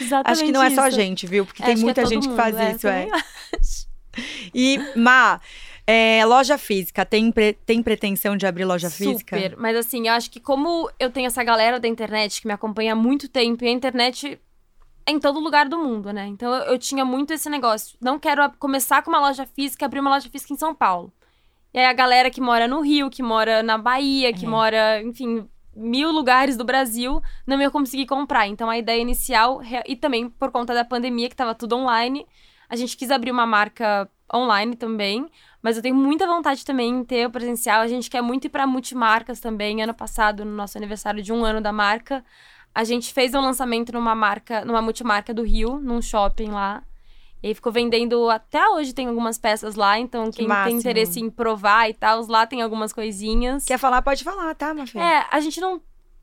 Exatamente 0.00 0.32
Acho 0.32 0.44
que 0.44 0.52
não 0.52 0.62
é 0.62 0.70
só 0.70 0.82
a 0.82 0.90
gente, 0.90 1.26
viu? 1.26 1.44
Porque 1.46 1.62
É, 1.62 1.66
tem 1.66 1.74
que 1.76 1.80
é 1.80 1.84
muita 1.84 2.06
gente 2.06 2.22
que 2.22 2.28
mundo, 2.28 2.36
faz 2.36 2.56
é, 2.56 2.72
isso, 2.72 2.88
é. 2.88 3.08
E, 4.54 4.78
Má, 4.96 5.40
é, 5.86 6.24
loja 6.24 6.56
física, 6.56 7.04
tem, 7.04 7.32
pre- 7.32 7.54
tem 7.66 7.82
pretensão 7.82 8.36
de 8.36 8.46
abrir 8.46 8.64
loja 8.64 8.88
física? 8.88 9.36
Super. 9.36 9.56
Mas 9.58 9.76
assim, 9.76 10.06
eu 10.08 10.14
acho 10.14 10.30
que 10.30 10.38
como 10.40 10.88
eu 11.00 11.10
tenho 11.10 11.26
essa 11.26 11.42
galera 11.42 11.80
da 11.80 11.88
internet 11.88 12.40
que 12.40 12.46
me 12.46 12.52
acompanha 12.54 12.92
há 12.92 12.96
muito 12.96 13.28
tempo, 13.28 13.64
e 13.64 13.68
a 13.68 13.72
internet 13.72 14.40
é 15.06 15.10
em 15.10 15.18
todo 15.18 15.40
lugar 15.40 15.68
do 15.68 15.78
mundo, 15.78 16.12
né? 16.12 16.26
Então 16.28 16.52
eu, 16.54 16.72
eu 16.72 16.78
tinha 16.78 17.04
muito 17.04 17.32
esse 17.32 17.50
negócio. 17.50 17.98
Não 18.00 18.18
quero 18.18 18.48
começar 18.58 19.02
com 19.02 19.10
uma 19.10 19.20
loja 19.20 19.46
física, 19.46 19.84
abrir 19.84 20.00
uma 20.00 20.10
loja 20.10 20.30
física 20.30 20.52
em 20.52 20.56
São 20.56 20.74
Paulo. 20.74 21.12
E 21.74 21.78
aí 21.78 21.84
a 21.86 21.92
galera 21.92 22.30
que 22.30 22.40
mora 22.40 22.68
no 22.68 22.80
Rio, 22.80 23.10
que 23.10 23.22
mora 23.22 23.62
na 23.64 23.76
Bahia, 23.76 24.32
que 24.32 24.46
É. 24.46 24.48
mora, 24.48 25.02
enfim, 25.02 25.48
mil 25.76 26.10
lugares 26.10 26.56
do 26.56 26.64
Brasil, 26.64 27.20
não 27.46 27.60
ia 27.60 27.70
conseguir 27.70 28.06
comprar. 28.06 28.46
Então 28.46 28.68
a 28.70 28.78
ideia 28.78 29.00
inicial, 29.00 29.60
e 29.86 29.96
também 29.96 30.28
por 30.28 30.50
conta 30.50 30.74
da 30.74 30.84
pandemia, 30.84 31.28
que 31.28 31.36
tava 31.36 31.54
tudo 31.54 31.76
online, 31.76 32.26
a 32.68 32.76
gente 32.76 32.96
quis 32.96 33.10
abrir 33.10 33.30
uma 33.30 33.46
marca 33.46 34.08
online 34.32 34.76
também. 34.76 35.26
Mas 35.62 35.76
eu 35.76 35.82
tenho 35.82 35.94
muita 35.94 36.26
vontade 36.26 36.64
também 36.64 36.90
em 36.90 37.04
ter 37.04 37.26
o 37.26 37.30
presencial. 37.30 37.80
A 37.80 37.88
gente 37.88 38.10
quer 38.10 38.20
muito 38.20 38.46
ir 38.46 38.50
para 38.50 38.66
multimarcas 38.66 39.40
também. 39.40 39.82
Ano 39.82 39.94
passado, 39.94 40.44
no 40.44 40.50
nosso 40.50 40.76
aniversário 40.76 41.22
de 41.22 41.32
um 41.32 41.44
ano 41.44 41.60
da 41.60 41.72
marca, 41.72 42.24
a 42.74 42.84
gente 42.84 43.14
fez 43.14 43.34
um 43.34 43.40
lançamento 43.40 43.92
numa 43.92 44.14
marca, 44.14 44.64
numa 44.64 44.82
multimarca 44.82 45.32
do 45.32 45.42
Rio, 45.42 45.78
num 45.80 46.02
shopping 46.02 46.50
lá. 46.50 46.82
E 47.44 47.48
aí 47.48 47.54
ficou 47.54 47.70
vendendo 47.70 48.30
até 48.30 48.66
hoje 48.70 48.94
tem 48.94 49.06
algumas 49.06 49.36
peças 49.36 49.74
lá, 49.74 49.98
então 49.98 50.30
quem 50.30 50.48
máximo. 50.48 50.70
tem 50.70 50.78
interesse 50.78 51.20
em 51.20 51.28
provar 51.28 51.90
e 51.90 51.92
tal, 51.92 52.26
lá 52.26 52.46
tem 52.46 52.62
algumas 52.62 52.90
coisinhas. 52.90 53.66
Quer 53.66 53.76
falar, 53.76 54.00
pode 54.00 54.24
falar, 54.24 54.54
tá, 54.54 54.72
Mafê? 54.72 54.98
É, 54.98 55.26
a 55.30 55.40
gente 55.40 55.60
não 55.60 55.78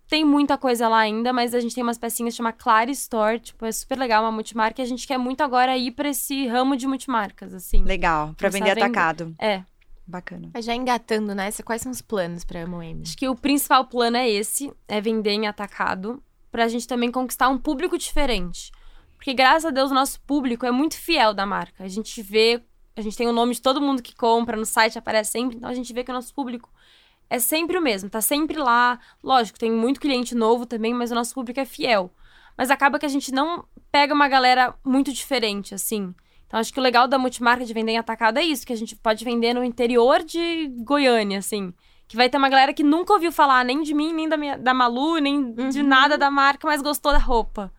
tem 0.08 0.26
muita 0.26 0.58
coisa 0.58 0.90
lá 0.90 0.98
ainda, 0.98 1.32
mas 1.32 1.54
a 1.54 1.60
gente 1.60 1.76
tem 1.76 1.84
umas 1.84 2.00
pecinhas 2.00 2.34
que 2.34 2.38
chama 2.38 2.52
Clara 2.52 2.90
Store, 2.90 3.40
tipo, 3.40 3.64
é 3.64 3.72
super 3.72 4.00
legal, 4.00 4.24
uma 4.24 4.32
multimarca, 4.32 4.82
e 4.82 4.84
a 4.84 4.88
gente 4.88 5.06
quer 5.06 5.20
muito 5.20 5.42
agora 5.42 5.78
ir 5.78 5.92
pra 5.92 6.10
esse 6.10 6.48
ramo 6.48 6.76
de 6.76 6.88
multimarcas, 6.88 7.54
assim. 7.54 7.84
Legal, 7.84 8.34
pra 8.36 8.50
Começar 8.50 8.66
vender 8.66 8.82
a 8.82 8.86
atacado. 8.86 9.36
É. 9.38 9.62
Bacana. 10.08 10.50
Mas 10.52 10.66
já 10.66 10.74
engatando 10.74 11.36
nessa, 11.36 11.62
quais 11.62 11.84
são 11.84 11.92
os 11.92 12.02
planos 12.02 12.44
pra 12.44 12.66
Moemi? 12.66 13.04
Acho 13.04 13.16
que 13.16 13.30
o 13.30 13.36
principal 13.36 13.86
plano 13.86 14.18
é 14.18 14.28
esse, 14.28 14.74
é 14.88 15.00
vender 15.00 15.34
em 15.34 15.46
atacado, 15.46 16.20
pra 16.52 16.68
gente 16.68 16.88
também 16.88 17.12
conquistar 17.12 17.48
um 17.48 17.60
público 17.60 17.96
diferente. 17.96 18.72
Porque 19.22 19.36
graças 19.36 19.66
a 19.66 19.70
Deus 19.70 19.92
o 19.92 19.94
nosso 19.94 20.20
público 20.22 20.66
é 20.66 20.72
muito 20.72 20.98
fiel 20.98 21.32
da 21.32 21.46
marca. 21.46 21.84
A 21.84 21.88
gente 21.88 22.24
vê, 22.24 22.60
a 22.96 23.02
gente 23.02 23.16
tem 23.16 23.28
o 23.28 23.32
nome 23.32 23.54
de 23.54 23.62
todo 23.62 23.80
mundo 23.80 24.02
que 24.02 24.16
compra 24.16 24.58
no 24.58 24.66
site, 24.66 24.98
aparece 24.98 25.30
sempre, 25.30 25.58
então 25.58 25.70
a 25.70 25.76
gente 25.76 25.94
vê 25.94 26.04
que 26.04 26.10
o 26.10 26.14
nosso 26.14 26.34
público 26.34 26.68
é 27.30 27.38
sempre 27.38 27.78
o 27.78 27.82
mesmo, 27.84 28.10
tá 28.10 28.20
sempre 28.20 28.58
lá. 28.58 28.98
Lógico, 29.24 29.60
tem 29.60 29.72
muito 29.72 30.00
cliente 30.00 30.34
novo 30.34 30.66
também, 30.66 30.92
mas 30.92 31.12
o 31.12 31.16
nosso 31.16 31.36
público 31.36 31.60
é 31.60 31.66
fiel. 31.66 32.12
Mas 32.58 32.72
acaba 32.72 32.98
que 32.98 33.06
a 33.06 33.10
gente 33.10 33.32
não 33.32 33.64
pega 33.92 34.12
uma 34.12 34.28
galera 34.28 34.74
muito 34.84 35.14
diferente, 35.14 35.76
assim. 35.76 36.16
Então 36.48 36.60
acho 36.60 36.74
que 36.74 36.80
o 36.80 36.84
legal 36.84 37.08
da 37.08 37.20
multimarca 37.20 37.64
de 37.64 37.76
vender 37.76 37.92
em 37.92 38.00
atacado 38.00 38.40
é 38.40 38.44
isso, 38.44 38.66
que 38.66 38.74
a 38.74 38.76
gente 38.76 38.96
pode 38.96 39.24
vender 39.24 39.54
no 39.54 39.64
interior 39.64 40.24
de 40.24 40.68
Goiânia, 40.80 41.38
assim. 41.38 41.72
Que 42.08 42.18
vai 42.18 42.28
ter 42.28 42.40
uma 42.40 42.50
galera 42.50 42.74
que 42.74 42.84
nunca 42.84 43.14
ouviu 43.14 43.32
falar 43.32 43.64
nem 43.64 43.84
de 43.84 43.94
mim, 43.94 44.12
nem 44.14 44.28
da, 44.28 44.36
minha, 44.36 44.58
da 44.58 44.74
Malu, 44.74 45.20
nem 45.20 45.54
de 45.70 45.82
Uhum. 45.82 45.88
nada 45.88 46.18
da 46.18 46.32
marca, 46.32 46.68
mas 46.68 46.82
gostou 46.82 47.12
da 47.12 47.20
roupa. 47.20 47.72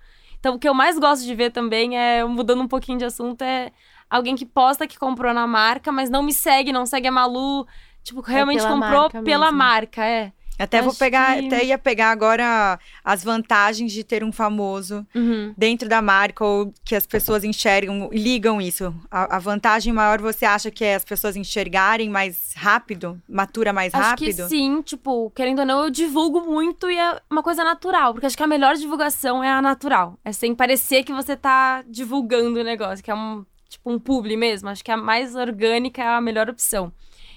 Então, 0.43 0.57
o 0.57 0.59
que 0.59 0.69
eu 0.69 0.75
mais 0.75 0.99
gosto 0.99 1.25
de 1.25 1.33
ver 1.37 1.53
também 1.53 1.97
é, 1.97 2.25
mudando 2.25 2.63
um 2.63 2.67
pouquinho 2.67 2.99
de 2.99 3.05
assunto, 3.05 3.43
é 3.43 3.71
alguém 4.11 4.35
que 4.35 4.45
posta 4.45 4.89
que 4.89 4.99
comprou 4.99 5.33
na 5.33 5.47
marca, 5.47 5.93
mas 5.93 6.11
não 6.11 6.21
me 6.21 6.33
segue, 6.33 6.73
não 6.73 6.85
segue 6.85 7.07
a 7.07 7.13
Malu. 7.13 7.65
Tipo, 8.03 8.21
realmente 8.23 8.59
pela 8.59 8.73
comprou 8.75 9.03
marca 9.03 9.23
pela 9.23 9.47
mesmo. 9.47 9.59
marca, 9.59 10.05
é. 10.05 10.33
Até 10.59 10.81
vou 10.81 10.91
Acho 10.91 10.99
pegar, 10.99 11.39
que- 11.39 11.47
até 11.47 11.65
ia 11.65 11.79
pegar 11.79 12.11
agora 12.11 12.79
as 13.05 13.25
vantagens 13.25 13.91
de 13.91 14.05
ter 14.05 14.23
um 14.23 14.31
famoso 14.31 15.05
Uhum. 15.15 15.53
dentro 15.57 15.89
da 15.89 16.01
marca 16.03 16.45
ou 16.45 16.73
que 16.85 16.95
as 16.95 17.07
pessoas 17.07 17.43
enxergam 17.43 18.09
ligam 18.13 18.61
isso. 18.61 18.95
A, 19.11 19.37
a 19.37 19.39
vantagem 19.39 19.93
maior 19.93 20.21
você 20.21 20.45
acha 20.45 20.71
que 20.71 20.85
é 20.85 20.95
as 20.95 21.05
pessoas 21.05 21.37
enxergarem 21.37 22.09
mais 22.09 22.53
rápido, 22.57 23.21
matura 23.29 23.73
mais 23.73 23.93
Acho 23.95 24.11
rápido? 24.11 24.37
que 24.45 24.49
sim, 24.49 24.83
tipo, 24.83 25.31
querendo 25.35 25.61
ou 25.61 25.67
não, 25.67 25.85
eu 25.85 25.91
divulgo 25.91 26.43
muito 26.43 26.89
e 26.91 26.97
é 26.99 27.21
uma 27.31 27.43
coisa 27.43 27.65
natural. 27.65 28.13
Porque 28.13 28.27
acho 28.27 28.37
que 28.37 28.43
a 28.43 28.47
melhor 28.47 28.77
divulgação 28.77 29.43
é 29.43 29.51
a 29.51 29.61
natural. 29.63 30.19
É 30.25 30.33
sem 30.33 30.55
parecer 30.55 31.03
que 31.03 31.13
você 31.13 31.35
tá 31.37 31.83
divulgando 31.89 32.61
o 32.61 32.65
negócio, 32.65 33.03
que 33.03 33.11
é 33.11 33.15
um, 33.15 33.45
tipo, 33.69 33.91
um 33.91 33.99
publi 33.99 34.37
mesmo. 34.37 34.69
Acho 34.69 34.85
que 34.85 34.91
a 34.93 34.97
mais 34.97 35.35
orgânica 35.35 36.03
é 36.03 36.07
a 36.07 36.21
melhor 36.21 36.49
opção. 36.49 36.93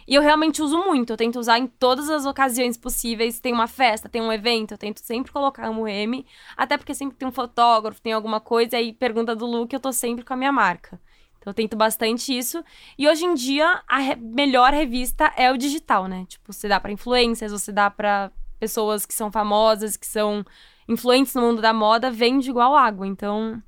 E 0.08 0.13
eu 0.13 0.22
realmente 0.22 0.62
uso 0.62 0.78
muito, 0.78 1.12
eu 1.13 1.18
tento 1.18 1.39
usar 1.39 1.58
em 1.58 1.65
todas 1.65 2.10
as 2.10 2.26
ocasiões 2.26 2.78
possíveis. 2.78 3.39
Tem 3.39 3.52
uma 3.52 3.68
festa, 3.68 4.08
tem 4.08 4.22
um 4.22 4.32
evento, 4.32 4.74
eu 4.74 4.78
tento 4.78 5.00
sempre 5.00 5.32
colocar 5.32 5.70
um 5.70 5.88
M. 5.88 6.26
Até 6.56 6.78
porque 6.78 6.94
sempre 6.94 7.18
tem 7.18 7.28
um 7.28 7.32
fotógrafo, 7.32 8.02
tem 8.02 8.13
alguma 8.13 8.39
coisa, 8.39 8.78
aí 8.78 8.94
pergunta 8.94 9.36
do 9.36 9.46
look, 9.46 9.74
eu 9.74 9.80
tô 9.80 9.91
sempre 9.91 10.24
com 10.24 10.34
a 10.34 10.38
minha 10.38 10.52
marca. 10.52 11.02
Então 11.39 11.52
eu 11.52 11.56
tento 11.56 11.76
bastante 11.76 12.36
isso. 12.38 12.63
E 12.98 13.08
hoje 13.08 13.26
em 13.26 13.34
dia, 13.34 13.82
a 13.88 13.98
re- 13.98 14.15
melhor 14.15 14.74
revista 14.74 15.32
é 15.36 15.52
o 15.52 15.58
digital, 15.58 16.08
né? 16.08 16.26
Tipo, 16.28 16.54
você 16.54 16.68
dá 16.68 16.80
pra 16.80 16.91
influencers, 16.91 17.52
você 17.52 17.72
dá 17.72 17.89
pra 17.89 18.32
pessoas 18.60 19.06
que 19.06 19.13
são 19.13 19.32
famosas, 19.32 19.98
que 19.98 20.08
são 20.08 20.46
influentes 20.88 21.34
no 21.34 21.41
mundo 21.41 21.62
da 21.62 21.74
moda, 21.74 22.12
vende 22.12 22.50
igual 22.50 22.76
água. 22.76 23.06
Então, 23.08 23.62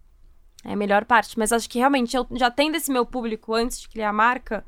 é 0.64 0.74
a 0.74 0.76
melhor 0.76 1.06
parte. 1.06 1.38
Mas 1.38 1.52
acho 1.52 1.70
que 1.70 1.80
realmente, 1.80 2.16
eu 2.16 2.28
já 2.32 2.50
tendo 2.50 2.76
esse 2.76 2.92
meu 2.92 3.06
público 3.06 3.54
antes 3.54 3.80
de 3.80 3.90
criar 3.90 4.10
a 4.10 4.14
marca, 4.14 4.66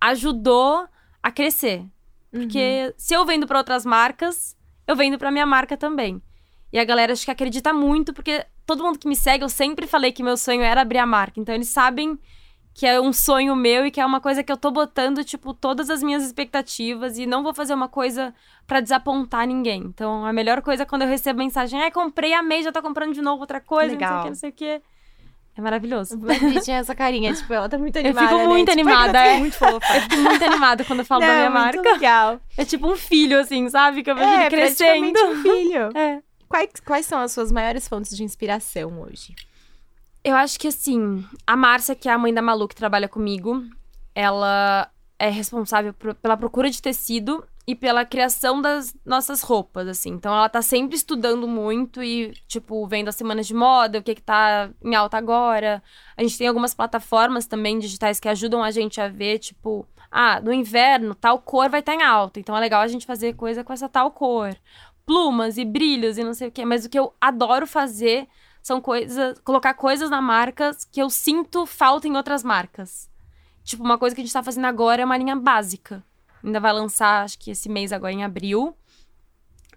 ajudou 0.00 0.86
a 1.22 1.30
crescer. 1.30 1.84
Porque 2.30 2.94
se 2.96 3.14
eu 3.14 3.24
vendo 3.26 3.46
pra 3.46 3.58
outras 3.58 3.84
marcas, 3.84 4.56
eu 4.86 4.96
vendo 4.96 5.18
pra 5.18 5.30
minha 5.30 5.46
marca 5.46 5.76
também. 5.76 6.20
E 6.72 6.78
a 6.78 6.84
galera 6.84 7.12
acho 7.12 7.24
que 7.24 7.30
acredita 7.30 7.72
muito, 7.74 8.14
porque 8.14 8.46
todo 8.64 8.82
mundo 8.82 8.98
que 8.98 9.06
me 9.06 9.14
segue, 9.14 9.44
eu 9.44 9.48
sempre 9.48 9.86
falei 9.86 10.10
que 10.12 10.22
meu 10.22 10.36
sonho 10.36 10.62
era 10.62 10.80
abrir 10.80 10.98
a 10.98 11.06
marca. 11.06 11.38
Então 11.38 11.54
eles 11.54 11.68
sabem 11.68 12.18
que 12.74 12.86
é 12.86 12.98
um 12.98 13.12
sonho 13.12 13.54
meu 13.54 13.84
e 13.84 13.90
que 13.90 14.00
é 14.00 14.06
uma 14.06 14.20
coisa 14.20 14.42
que 14.42 14.50
eu 14.50 14.56
tô 14.56 14.70
botando, 14.70 15.22
tipo, 15.22 15.52
todas 15.52 15.90
as 15.90 16.02
minhas 16.02 16.24
expectativas 16.24 17.18
e 17.18 17.26
não 17.26 17.42
vou 17.42 17.52
fazer 17.52 17.74
uma 17.74 17.88
coisa 17.88 18.34
pra 18.66 18.80
desapontar 18.80 19.46
ninguém. 19.46 19.82
Então, 19.82 20.24
a 20.24 20.32
melhor 20.32 20.62
coisa 20.62 20.84
é 20.84 20.86
quando 20.86 21.02
eu 21.02 21.08
recebo 21.08 21.38
mensagem, 21.38 21.78
ai, 21.82 21.90
comprei, 21.90 22.32
amei, 22.32 22.62
já 22.62 22.72
tá 22.72 22.80
comprando 22.80 23.12
de 23.12 23.20
novo 23.20 23.42
outra 23.42 23.60
coisa, 23.60 23.92
Legal. 23.92 24.24
não 24.26 24.34
sei 24.34 24.50
o 24.50 24.52
que, 24.54 24.64
não 24.64 24.70
sei 24.70 24.78
o 24.78 24.80
que. 24.80 24.82
É 25.56 25.60
maravilhoso. 25.60 26.18
Mas 26.18 26.64
tinha 26.64 26.78
essa 26.78 26.94
carinha, 26.94 27.32
tipo, 27.34 27.52
ela 27.52 27.68
tá 27.68 27.76
muito 27.76 27.96
Eu 27.96 28.00
animada. 28.06 28.26
fico 28.28 28.38
né? 28.40 28.46
muito 28.48 28.68
Tipo, 28.70 28.80
animada, 28.80 29.20
Ai, 29.20 29.28
é. 29.34 29.38
muito 29.38 29.56
fofa. 29.56 29.86
Eu 29.96 30.00
fico 30.02 30.16
muito 30.16 30.44
animada 30.44 30.84
quando 30.84 30.98
eu 31.00 31.04
falo 31.04 31.20
da 31.20 31.26
Não, 31.26 31.34
minha 31.34 31.50
muito 31.50 31.76
marca. 31.76 31.92
legal. 31.92 32.40
É 32.56 32.64
tipo 32.64 32.90
um 32.90 32.96
filho, 32.96 33.38
assim, 33.38 33.68
sabe? 33.68 34.02
Que 34.02 34.10
eu 34.10 34.14
vejo 34.14 34.28
É, 34.28 34.40
ele 34.46 34.50
crescendo. 34.56 35.18
um 35.26 35.42
filho. 35.42 35.90
É. 35.96 36.22
Quais, 36.48 36.70
quais 36.84 37.06
são 37.06 37.18
as 37.20 37.32
suas 37.32 37.50
maiores 37.52 37.86
fontes 37.88 38.16
de 38.16 38.22
inspiração 38.24 39.02
hoje? 39.02 39.34
Eu 40.24 40.36
acho 40.36 40.58
que 40.58 40.68
assim, 40.68 41.24
a 41.46 41.56
Márcia, 41.56 41.94
que 41.94 42.08
é 42.08 42.12
a 42.12 42.18
mãe 42.18 42.32
da 42.32 42.40
Malu, 42.42 42.68
que 42.68 42.74
trabalha 42.74 43.08
comigo, 43.08 43.62
ela 44.14 44.88
é 45.18 45.28
responsável 45.28 45.92
por- 45.94 46.14
pela 46.14 46.36
procura 46.36 46.70
de 46.70 46.80
tecido 46.80 47.44
e 47.66 47.74
pela 47.74 48.04
criação 48.04 48.60
das 48.60 48.94
nossas 49.04 49.40
roupas, 49.42 49.86
assim. 49.86 50.10
Então 50.10 50.34
ela 50.34 50.48
tá 50.48 50.60
sempre 50.60 50.96
estudando 50.96 51.46
muito 51.46 52.02
e, 52.02 52.32
tipo, 52.48 52.86
vendo 52.86 53.08
as 53.08 53.16
semanas 53.16 53.46
de 53.46 53.54
moda, 53.54 53.98
o 53.98 54.02
que 54.02 54.16
que 54.16 54.22
tá 54.22 54.70
em 54.82 54.94
alta 54.94 55.16
agora. 55.16 55.82
A 56.16 56.22
gente 56.22 56.36
tem 56.36 56.48
algumas 56.48 56.74
plataformas 56.74 57.46
também 57.46 57.78
digitais 57.78 58.18
que 58.18 58.28
ajudam 58.28 58.62
a 58.62 58.70
gente 58.70 59.00
a 59.00 59.08
ver, 59.08 59.38
tipo, 59.38 59.86
ah, 60.10 60.40
no 60.40 60.52
inverno 60.52 61.14
tal 61.14 61.38
cor 61.38 61.70
vai 61.70 61.80
estar 61.80 61.94
em 61.94 62.02
alta. 62.02 62.40
Então 62.40 62.56
é 62.56 62.60
legal 62.60 62.82
a 62.82 62.88
gente 62.88 63.06
fazer 63.06 63.34
coisa 63.34 63.62
com 63.62 63.72
essa 63.72 63.88
tal 63.88 64.10
cor. 64.10 64.56
Plumas 65.06 65.56
e 65.56 65.64
brilhos 65.64 66.18
e 66.18 66.24
não 66.24 66.34
sei 66.34 66.48
o 66.48 66.52
quê. 66.52 66.64
Mas 66.64 66.84
o 66.84 66.88
que 66.88 66.98
eu 66.98 67.14
adoro 67.20 67.66
fazer 67.66 68.28
são 68.62 68.80
coisas. 68.80 69.38
colocar 69.40 69.74
coisas 69.74 70.10
na 70.10 70.20
marca 70.20 70.76
que 70.90 71.00
eu 71.00 71.08
sinto 71.10 71.64
falta 71.64 72.08
em 72.08 72.16
outras 72.16 72.42
marcas. 72.42 73.10
Tipo, 73.64 73.84
uma 73.84 73.98
coisa 73.98 74.14
que 74.14 74.20
a 74.20 74.24
gente 74.24 74.32
tá 74.32 74.42
fazendo 74.42 74.66
agora 74.66 75.02
é 75.02 75.04
uma 75.04 75.16
linha 75.16 75.36
básica. 75.36 76.04
Ainda 76.42 76.60
vai 76.60 76.72
lançar, 76.72 77.24
acho 77.24 77.38
que 77.38 77.50
esse 77.50 77.68
mês 77.68 77.92
agora, 77.92 78.12
em 78.12 78.24
abril. 78.24 78.76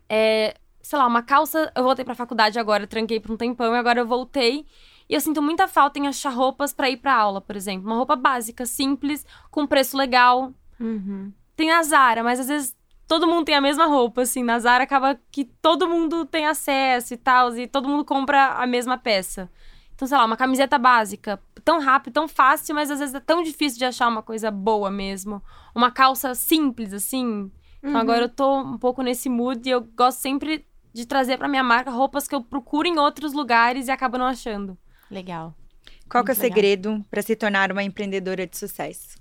É, 0.09 0.55
sei 0.81 0.97
lá, 0.99 1.07
uma 1.07 1.21
calça. 1.21 1.71
Eu 1.75 1.83
voltei 1.83 2.03
pra 2.05 2.15
faculdade 2.15 2.59
agora, 2.59 2.87
tranquei 2.87 3.19
por 3.19 3.31
um 3.31 3.37
tempão 3.37 3.73
e 3.73 3.77
agora 3.77 3.99
eu 3.99 4.07
voltei. 4.07 4.65
E 5.07 5.13
eu 5.13 5.21
sinto 5.21 5.41
muita 5.41 5.67
falta 5.67 5.99
em 5.99 6.07
achar 6.07 6.31
roupas 6.31 6.73
pra 6.73 6.89
ir 6.89 6.97
pra 6.97 7.13
aula, 7.13 7.39
por 7.39 7.55
exemplo. 7.55 7.87
Uma 7.87 7.97
roupa 7.97 8.15
básica, 8.15 8.65
simples, 8.65 9.25
com 9.51 9.67
preço 9.67 9.95
legal. 9.95 10.53
Uhum. 10.79 11.31
Tem 11.55 11.71
a 11.71 11.83
Zara, 11.83 12.23
mas 12.23 12.39
às 12.39 12.47
vezes 12.47 12.75
todo 13.07 13.27
mundo 13.27 13.45
tem 13.45 13.55
a 13.55 13.61
mesma 13.61 13.85
roupa, 13.85 14.23
assim. 14.23 14.43
Na 14.43 14.57
Zara 14.57 14.83
acaba 14.83 15.19
que 15.31 15.45
todo 15.45 15.87
mundo 15.87 16.25
tem 16.25 16.47
acesso 16.47 17.13
e 17.13 17.17
tal, 17.17 17.55
e 17.55 17.67
todo 17.67 17.87
mundo 17.87 18.03
compra 18.03 18.55
a 18.55 18.65
mesma 18.65 18.97
peça. 18.97 19.49
Então, 19.95 20.07
sei 20.07 20.17
lá, 20.17 20.25
uma 20.25 20.37
camiseta 20.37 20.77
básica, 20.77 21.41
tão 21.63 21.79
rápido, 21.79 22.13
tão 22.13 22.27
fácil, 22.27 22.75
mas 22.75 22.91
às 22.91 22.99
vezes 22.99 23.15
é 23.15 23.19
tão 23.19 23.41
difícil 23.41 23.79
de 23.79 23.85
achar 23.85 24.07
uma 24.09 24.21
coisa 24.21 24.51
boa 24.51 24.91
mesmo. 24.91 25.41
Uma 25.73 25.89
calça 25.89 26.35
simples, 26.35 26.93
assim. 26.93 27.49
Então 27.79 27.91
Uhum. 27.91 27.97
agora 27.97 28.25
eu 28.25 28.29
tô 28.29 28.59
um 28.61 28.77
pouco 28.77 29.01
nesse 29.01 29.29
mood 29.29 29.67
e 29.67 29.71
eu 29.71 29.81
gosto 29.81 30.19
sempre 30.19 30.65
de 30.93 31.05
trazer 31.05 31.37
pra 31.37 31.47
minha 31.47 31.63
marca 31.63 31.91
roupas 31.91 32.27
que 32.27 32.35
eu 32.35 32.41
procuro 32.43 32.87
em 32.87 32.97
outros 32.99 33.31
lugares 33.33 33.87
e 33.87 33.91
acabo 33.91 34.17
não 34.17 34.25
achando. 34.25 34.77
Legal. 35.09 35.53
Qual 36.09 36.23
que 36.23 36.31
é 36.31 36.33
o 36.33 36.35
Muito 36.35 36.43
legal. 36.43 36.55
segredo 36.55 37.05
para 37.09 37.21
se 37.21 37.35
tornar 37.35 37.71
uma 37.71 37.83
empreendedora 37.83 38.45
de 38.47 38.57
sucesso? 38.57 39.15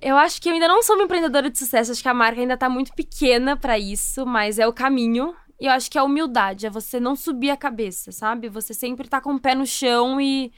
Eu 0.00 0.16
acho 0.16 0.40
que 0.40 0.48
eu 0.48 0.54
ainda 0.54 0.68
não 0.68 0.82
sou 0.82 0.94
uma 0.96 1.04
empreendedora 1.04 1.50
de 1.50 1.58
sucesso, 1.58 1.92
acho 1.92 2.02
que 2.02 2.08
a 2.08 2.14
marca 2.14 2.40
ainda 2.40 2.56
tá 2.56 2.68
muito 2.68 2.92
pequena 2.94 3.56
pra 3.56 3.78
isso, 3.78 4.24
mas 4.26 4.58
é 4.58 4.66
o 4.66 4.72
caminho. 4.72 5.34
E 5.62 5.66
eu 5.66 5.70
acho 5.70 5.88
que 5.88 5.96
é 5.96 6.02
humildade, 6.02 6.66
é 6.66 6.70
você 6.70 6.98
não 6.98 7.14
subir 7.14 7.50
a 7.50 7.56
cabeça, 7.56 8.10
sabe? 8.10 8.48
Você 8.48 8.74
sempre 8.74 9.08
tá 9.08 9.20
com 9.20 9.34
o 9.34 9.38
pé 9.40 9.54
no 9.54 9.64
chão 9.64 10.20
e, 10.20 10.52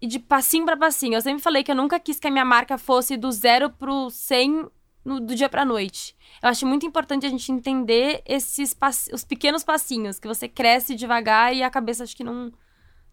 e 0.00 0.06
de 0.08 0.18
passinho 0.18 0.64
pra 0.64 0.76
passinho. 0.76 1.14
Eu 1.14 1.20
sempre 1.20 1.40
falei 1.40 1.62
que 1.62 1.70
eu 1.70 1.76
nunca 1.76 2.00
quis 2.00 2.18
que 2.18 2.26
a 2.26 2.30
minha 2.30 2.44
marca 2.44 2.76
fosse 2.76 3.16
do 3.16 3.30
zero 3.30 3.70
pro 3.70 4.10
100 4.10 4.66
no- 5.04 5.20
do 5.20 5.36
dia 5.36 5.48
pra 5.48 5.64
noite. 5.64 6.16
Eu 6.42 6.48
acho 6.48 6.66
muito 6.66 6.84
importante 6.84 7.24
a 7.24 7.28
gente 7.28 7.52
entender 7.52 8.20
esses 8.26 8.76
os 9.12 9.22
pequenos 9.24 9.62
passinhos, 9.62 10.18
que 10.18 10.26
você 10.26 10.48
cresce 10.48 10.96
devagar 10.96 11.54
e 11.54 11.62
a 11.62 11.70
cabeça 11.70 12.02
acho 12.02 12.16
que 12.16 12.24
não 12.24 12.52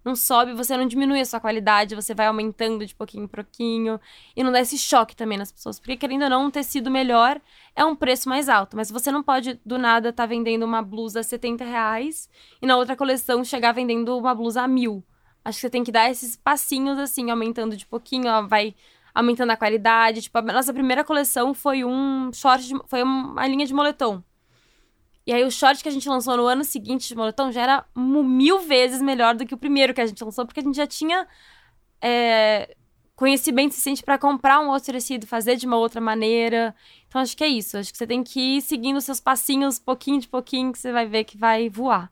não 0.03 0.15
sobe, 0.15 0.53
você 0.53 0.77
não 0.77 0.85
diminui 0.85 1.19
a 1.19 1.25
sua 1.25 1.39
qualidade, 1.39 1.95
você 1.95 2.13
vai 2.13 2.27
aumentando 2.27 2.85
de 2.85 2.95
pouquinho 2.95 3.25
em 3.25 3.27
pouquinho. 3.27 3.99
E 4.35 4.43
não 4.43 4.51
dá 4.51 4.59
esse 4.61 4.77
choque 4.77 5.15
também 5.15 5.37
nas 5.37 5.51
pessoas. 5.51 5.79
Porque, 5.79 5.97
querendo 5.97 6.23
ou 6.23 6.29
não, 6.29 6.45
um 6.45 6.51
tecido 6.51 6.89
melhor 6.89 7.39
é 7.75 7.83
um 7.83 7.95
preço 7.95 8.29
mais 8.29 8.47
alto. 8.49 8.77
Mas 8.77 8.89
você 8.89 9.11
não 9.11 9.21
pode, 9.21 9.59
do 9.65 9.77
nada, 9.77 10.09
estar 10.09 10.25
vendendo 10.25 10.63
uma 10.63 10.81
blusa 10.81 11.19
a 11.19 11.23
70 11.23 11.63
reais 11.63 12.29
e 12.61 12.65
na 12.65 12.77
outra 12.77 12.95
coleção 12.95 13.43
chegar 13.43 13.73
vendendo 13.73 14.17
uma 14.17 14.33
blusa 14.33 14.61
a 14.61 14.67
mil. 14.67 15.03
Acho 15.43 15.57
que 15.57 15.61
você 15.61 15.69
tem 15.69 15.83
que 15.83 15.91
dar 15.91 16.09
esses 16.09 16.35
passinhos, 16.35 16.97
assim, 16.99 17.29
aumentando 17.31 17.75
de 17.75 17.85
pouquinho, 17.85 18.27
ó, 18.29 18.41
vai 18.41 18.75
aumentando 19.13 19.51
a 19.51 19.57
qualidade. 19.57 20.21
Tipo, 20.21 20.37
a 20.37 20.41
nossa 20.41 20.73
primeira 20.73 21.03
coleção 21.03 21.53
foi 21.53 21.83
um 21.83 22.31
short, 22.33 22.67
de- 22.67 22.81
foi 22.87 23.03
uma 23.03 23.45
linha 23.47 23.65
de 23.65 23.73
moletom. 23.73 24.23
E 25.29 25.31
aí 25.31 25.43
o 25.43 25.51
short 25.51 25.83
que 25.83 25.87
a 25.87 25.91
gente 25.91 26.09
lançou 26.09 26.35
no 26.35 26.47
ano 26.47 26.63
seguinte 26.63 27.07
de 27.07 27.15
moletom 27.15 27.51
já 27.51 27.61
era 27.61 27.85
mil 27.95 28.61
vezes 28.61 28.99
melhor 28.99 29.35
do 29.35 29.45
que 29.45 29.53
o 29.53 29.57
primeiro 29.59 29.93
que 29.93 30.01
a 30.01 30.05
gente 30.07 30.23
lançou, 30.23 30.43
porque 30.43 30.59
a 30.59 30.63
gente 30.63 30.75
já 30.75 30.87
tinha 30.87 31.27
é, 32.01 32.75
conhecimento 33.15 33.73
suficiente 33.73 34.01
para 34.01 34.17
comprar 34.17 34.59
um 34.59 34.69
outro 34.69 34.91
tecido, 34.91 35.27
fazer 35.27 35.55
de 35.55 35.67
uma 35.67 35.77
outra 35.77 36.01
maneira. 36.01 36.73
Então 37.07 37.21
acho 37.21 37.37
que 37.37 37.43
é 37.43 37.47
isso. 37.47 37.77
Acho 37.77 37.91
que 37.91 37.97
você 37.99 38.07
tem 38.07 38.23
que 38.23 38.39
ir 38.39 38.61
seguindo 38.63 38.99
seus 39.01 39.19
passinhos, 39.19 39.77
pouquinho 39.77 40.19
de 40.19 40.27
pouquinho, 40.27 40.71
que 40.71 40.79
você 40.79 40.91
vai 40.91 41.05
ver 41.05 41.23
que 41.25 41.37
vai 41.37 41.69
voar. 41.69 42.11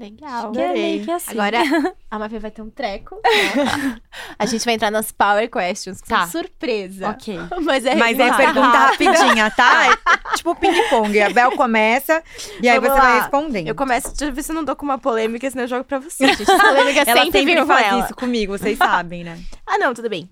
Legal. 0.00 0.50
Que 0.52 0.60
é 0.60 0.72
meio 0.72 1.04
que 1.04 1.10
assim. 1.10 1.32
Agora, 1.32 1.58
a 2.10 2.18
Mafê 2.18 2.38
vai 2.38 2.50
ter 2.50 2.62
um 2.62 2.70
treco. 2.70 3.16
né? 3.22 4.00
a 4.38 4.46
gente 4.46 4.64
vai 4.64 4.72
entrar 4.74 4.90
nas 4.90 5.12
Power 5.12 5.50
Questions, 5.50 6.00
que 6.00 6.08
Tá. 6.08 6.26
são 6.26 6.40
surpresa. 6.40 7.10
Ok. 7.10 7.38
Mas 7.62 7.84
é, 7.84 7.94
Mas 7.96 8.18
é 8.18 8.28
vai. 8.30 8.36
pergunta 8.46 8.78
rapidinha, 8.78 9.50
tá? 9.50 9.98
É 10.32 10.36
tipo 10.36 10.54
ping-pong. 10.54 11.20
A 11.20 11.28
Bel 11.30 11.52
começa 11.52 12.22
e 12.62 12.68
aí 12.68 12.78
Vamos 12.80 12.94
você 12.94 13.00
vai 13.00 13.12
lá. 13.16 13.20
respondendo. 13.20 13.66
Eu 13.68 13.74
começo, 13.74 14.08
deixa 14.08 14.24
eu 14.24 14.32
ver 14.32 14.42
se 14.42 14.52
eu 14.52 14.54
não 14.54 14.64
dou 14.64 14.74
com 14.74 14.84
uma 14.86 14.96
polêmica, 14.98 15.50
senão 15.50 15.64
eu 15.64 15.68
jogo 15.68 15.84
pra 15.84 15.98
você, 15.98 16.28
gente. 16.28 16.42
Essa 16.42 16.56
polêmica 16.58 17.00
Ela 17.00 17.20
sempre, 17.22 17.38
sempre 17.40 17.44
vem 17.44 17.56
com 17.56 17.66
faz 17.66 17.86
ela. 17.86 18.04
isso 18.04 18.14
comigo, 18.14 18.56
vocês 18.56 18.78
sabem, 18.78 19.22
né? 19.24 19.38
Ah, 19.66 19.76
não, 19.76 19.92
tudo 19.92 20.08
bem. 20.08 20.30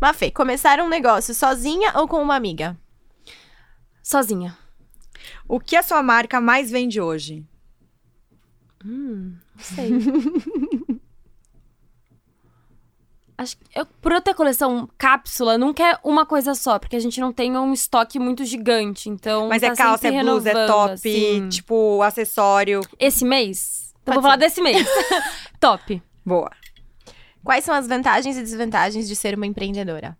Mafê, 0.00 0.30
começar 0.30 0.78
um 0.80 0.88
negócio 0.88 1.32
sozinha 1.34 1.92
ou 1.94 2.06
com 2.08 2.20
uma 2.20 2.34
amiga? 2.34 2.76
Sozinha. 4.02 4.56
O 5.48 5.58
que 5.60 5.76
a 5.76 5.82
sua 5.82 6.02
marca 6.02 6.40
mais 6.40 6.70
vende 6.70 7.00
hoje? 7.00 7.44
Hum, 8.84 9.34
não 9.54 9.64
sei. 9.64 9.90
Acho 13.40 13.56
que 13.56 13.64
eu, 13.74 13.86
por 13.86 14.12
eu 14.12 14.20
ter 14.20 14.34
coleção 14.34 14.86
cápsula, 14.98 15.56
nunca 15.56 15.82
é 15.82 15.98
uma 16.04 16.26
coisa 16.26 16.54
só, 16.54 16.78
porque 16.78 16.94
a 16.94 17.00
gente 17.00 17.18
não 17.20 17.32
tem 17.32 17.56
um 17.56 17.72
estoque 17.72 18.18
muito 18.18 18.44
gigante, 18.44 19.08
então. 19.08 19.48
Mas 19.48 19.62
tá 19.62 19.68
é 19.68 19.74
calça, 19.74 20.08
é 20.08 20.22
blusa, 20.22 20.50
é 20.50 20.66
top, 20.66 20.92
assim. 20.92 21.48
tipo, 21.48 22.02
acessório. 22.02 22.82
Esse 22.98 23.24
mês? 23.24 23.94
Pode 23.94 24.02
Então 24.02 24.14
vou 24.14 24.22
falar 24.22 24.36
desse 24.36 24.60
mês. 24.60 24.86
top. 25.58 26.02
Boa. 26.22 26.50
Quais 27.42 27.64
são 27.64 27.74
as 27.74 27.86
vantagens 27.86 28.36
e 28.36 28.42
desvantagens 28.42 29.08
de 29.08 29.16
ser 29.16 29.34
uma 29.34 29.46
empreendedora? 29.46 30.18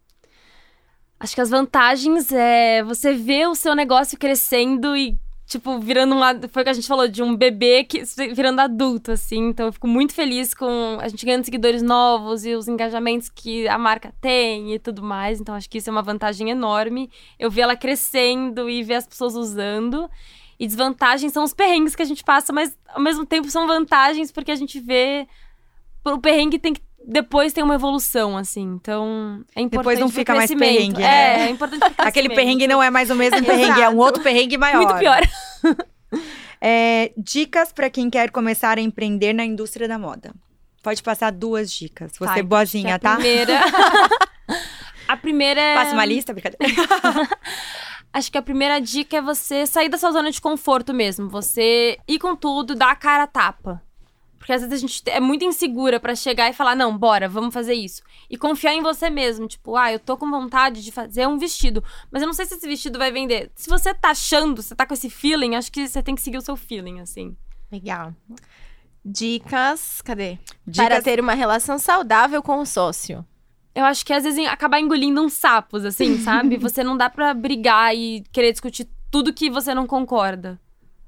Acho 1.19 1.35
que 1.35 1.43
as 1.43 1.51
vantagens 1.51 2.33
é 2.33 2.83
você 2.83 3.13
ver 3.13 3.49
o 3.49 3.55
seu 3.55 3.75
negócio 3.75 4.19
crescendo 4.19 4.97
e, 4.97 5.19
tipo, 5.51 5.81
virando 5.81 6.15
um. 6.15 6.21
Foi 6.49 6.63
o 6.63 6.65
que 6.65 6.71
a 6.71 6.73
gente 6.73 6.87
falou, 6.87 7.09
de 7.09 7.23
um 7.23 7.35
bebê 7.35 7.83
que 7.83 8.05
virando 8.33 8.61
adulto, 8.61 9.11
assim. 9.11 9.49
Então 9.49 9.67
eu 9.67 9.73
fico 9.73 9.89
muito 9.89 10.15
feliz 10.15 10.55
com 10.55 10.97
a 11.01 11.09
gente 11.09 11.27
ganhando 11.27 11.45
seguidores 11.45 11.83
novos 11.83 12.47
e 12.47 12.55
os 12.55 12.69
engajamentos 12.69 13.29
que 13.29 13.67
a 13.67 13.77
marca 13.77 14.15
tem 14.21 14.73
e 14.73 14.79
tudo 14.79 15.03
mais. 15.03 15.41
Então 15.41 15.55
acho 15.55 15.69
que 15.69 15.79
isso 15.79 15.91
é 15.91 15.93
uma 15.93 16.03
vantagem 16.03 16.51
enorme. 16.51 17.11
Eu 17.39 17.51
ver 17.51 17.63
ela 17.63 17.77
crescendo 17.77 18.71
e 18.71 18.83
ver 18.85 18.95
as 18.95 19.07
pessoas 19.07 19.35
usando. 19.35 20.09
E 20.59 20.67
desvantagens 20.67 21.33
são 21.33 21.43
os 21.43 21.53
perrengues 21.53 21.97
que 21.97 22.03
a 22.03 22.07
gente 22.07 22.23
passa, 22.23 22.53
mas 22.53 22.77
ao 22.89 23.01
mesmo 23.01 23.27
tempo 23.27 23.51
são 23.51 23.67
vantagens 23.67 24.31
porque 24.31 24.53
a 24.53 24.57
gente 24.57 24.79
vê. 24.79 25.27
O 26.05 26.19
perrengue 26.19 26.59
tem 26.59 26.75
que. 26.75 26.81
Depois 27.07 27.53
tem 27.53 27.65
uma 27.65 27.75
evolução, 27.75 28.37
assim. 28.37 28.63
Então, 28.63 29.43
é 29.55 29.61
importante. 29.61 29.71
Depois 29.83 29.99
não 29.99 30.09
fica 30.09 30.35
mais 30.35 30.53
perrengue, 30.55 31.01
né? 31.01 31.41
É, 31.43 31.47
é 31.47 31.51
importante 31.51 31.81
pro 31.81 32.07
Aquele 32.07 32.29
perrengue 32.29 32.69
não 32.69 32.83
é 32.83 32.91
mais 32.91 33.11
o 33.11 33.15
mesmo 33.15 33.45
perrengue, 33.45 33.81
é 33.81 33.89
um 33.89 33.97
outro 33.97 34.23
perrengue 34.23 34.57
maior. 34.59 34.77
Muito 34.83 34.99
pior. 34.99 35.21
É, 36.63 37.13
dicas 37.17 37.73
pra 37.73 37.89
quem 37.89 38.11
quer 38.11 38.31
começar 38.31 38.77
a 38.77 38.81
empreender 38.83 39.33
na 39.33 39.45
indústria 39.47 39.89
da 39.89 39.99
moda. 39.99 40.35
Pode 40.83 41.03
passar 41.03 41.33
duas 41.33 41.73
dicas. 41.73 42.13
Você 42.13 42.25
Vai, 42.25 42.43
boazinha, 42.43 42.97
A 42.97 42.99
tá? 42.99 43.15
primeira. 43.15 43.61
a 45.09 45.17
primeira 45.17 45.61
é. 45.61 45.75
Passa 45.75 45.95
uma 45.95 46.05
lista, 46.05 46.35
brincadeira. 46.35 46.75
Acho 48.13 48.31
que 48.31 48.37
a 48.37 48.43
primeira 48.43 48.81
dica 48.81 49.19
é 49.19 49.23
você 49.23 49.67
sair 49.67 49.89
da 49.89 49.97
sua 49.97 50.11
zona 50.11 50.31
de 50.31 50.41
conforto 50.41 50.93
mesmo. 50.93 51.29
Você 51.29 51.97
ir 52.09 52.19
com 52.19 52.35
tudo, 52.37 52.75
dar 52.75 52.91
a 52.91 52.97
cara 52.97 53.23
a 53.23 53.27
tapa. 53.27 53.81
Porque 54.41 54.55
às 54.55 54.63
vezes 54.63 54.73
a 54.79 54.81
gente 54.81 55.03
é 55.07 55.21
muito 55.21 55.45
insegura 55.45 56.01
pra 56.01 56.15
chegar 56.15 56.49
e 56.49 56.55
falar, 56.55 56.75
não, 56.75 56.97
bora, 56.97 57.29
vamos 57.29 57.53
fazer 57.53 57.75
isso. 57.75 58.03
E 58.29 58.39
confiar 58.39 58.73
em 58.73 58.83
você 58.83 59.11
mesmo. 59.11 59.47
Tipo, 59.47 59.77
ah, 59.77 59.93
eu 59.93 59.99
tô 60.01 60.17
com 60.17 60.29
vontade 60.31 60.83
de 60.83 60.91
fazer 60.91 61.29
um 61.29 61.37
vestido, 61.39 61.85
mas 62.11 62.23
eu 62.23 62.27
não 62.27 62.33
sei 62.33 62.47
se 62.47 62.55
esse 62.55 62.67
vestido 62.67 62.99
vai 62.99 63.13
vender. 63.13 63.53
Se 63.55 63.69
você 63.69 63.93
tá 63.93 64.11
achando, 64.11 64.63
você 64.63 64.75
tá 64.75 64.87
com 64.87 64.95
esse 64.95 65.11
feeling, 65.11 65.55
acho 65.57 65.71
que 65.71 65.87
você 65.87 66.03
tem 66.03 66.15
que 66.15 66.23
seguir 66.23 66.39
o 66.39 66.43
seu 66.43 66.57
feeling, 66.57 67.01
assim. 67.01 67.37
Legal. 67.71 68.15
Dicas, 69.05 70.01
cadê? 70.03 70.39
Dicas- 70.67 70.89
Para 70.89 71.03
ter 71.03 71.21
uma 71.21 71.35
relação 71.35 71.79
saudável 71.79 72.43
com 72.43 72.59
o 72.61 72.67
sócio. 72.67 73.25
Eu 73.75 73.85
acho 73.85 74.05
que 74.05 74.13
às 74.13 74.25
vezes 74.25 74.47
acabar 74.47 74.81
engolindo 74.81 75.23
uns 75.23 75.35
sapos, 75.35 75.85
assim, 75.85 76.19
sabe? 76.19 76.57
Você 76.59 76.83
não 76.83 76.97
dá 76.97 77.09
pra 77.09 77.33
brigar 77.33 77.95
e 77.95 78.23
querer 78.33 78.53
discutir 78.53 78.89
tudo 79.11 79.33
que 79.33 79.51
você 79.51 79.75
não 79.75 79.87
concorda. 79.87 80.61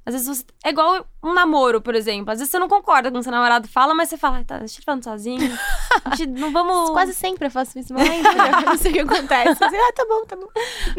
Às 0.05 0.15
vezes 0.15 0.27
você. 0.29 0.45
É 0.65 0.71
igual 0.71 1.07
um 1.23 1.33
namoro, 1.33 1.81
por 1.81 1.95
exemplo. 1.95 2.33
Às 2.33 2.39
vezes 2.41 2.51
você 2.51 2.59
não 2.59 2.69
concorda 2.69 3.11
com 3.11 3.19
o 3.19 3.23
seu 3.23 3.31
namorado 3.31 3.69
fala, 3.69 3.95
mas 3.95 4.09
você 4.09 4.17
fala, 4.17 4.39
"Ai, 4.39 4.45
tá, 4.45 4.59
deixa 4.59 4.81
eu 4.81 4.85
falando 4.85 5.05
sozinho. 5.05 5.57
A 6.05 6.17
gente 6.17 6.31
não 6.41 6.51
vamos. 6.53 6.91
Quase 6.91 7.15
sempre 7.15 7.47
eu 7.47 7.51
faço 7.51 7.79
isso, 7.79 7.95
mas 7.95 8.09
não 8.67 8.77
sei 8.79 8.91
o 8.91 8.95
que 8.95 9.01
acontece. 9.01 9.65
Assim, 9.65 9.77
ah, 9.77 9.93
tá 9.95 10.05
bom, 10.09 10.25
tá 10.27 10.35
bom. 10.37 10.49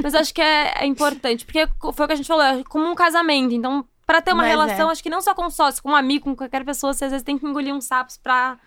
Mas 0.01 0.15
acho 0.15 0.33
que 0.33 0.41
é, 0.41 0.83
é 0.83 0.85
importante, 0.85 1.45
porque 1.45 1.67
foi 1.93 2.05
o 2.05 2.07
que 2.07 2.13
a 2.13 2.15
gente 2.15 2.27
falou, 2.27 2.43
é 2.43 2.63
como 2.63 2.89
um 2.89 2.95
casamento. 2.95 3.53
Então, 3.53 3.85
pra 4.07 4.21
ter 4.21 4.31
uma 4.31 4.43
Mas 4.43 4.51
relação, 4.51 4.87
é. 4.89 4.91
acho 4.93 5.03
que 5.03 5.09
não 5.09 5.21
só 5.21 5.33
com 5.35 5.49
sócio, 5.49 5.83
com 5.83 5.89
um 5.91 5.95
amigo, 5.95 6.23
com 6.25 6.35
qualquer 6.35 6.63
pessoa, 6.63 6.93
você 6.93 7.05
às 7.05 7.11
vezes 7.11 7.23
tem 7.25 7.37
que 7.37 7.45
engolir 7.45 7.73
uns 7.75 7.85
sapos 7.85 8.15
pra. 8.17 8.57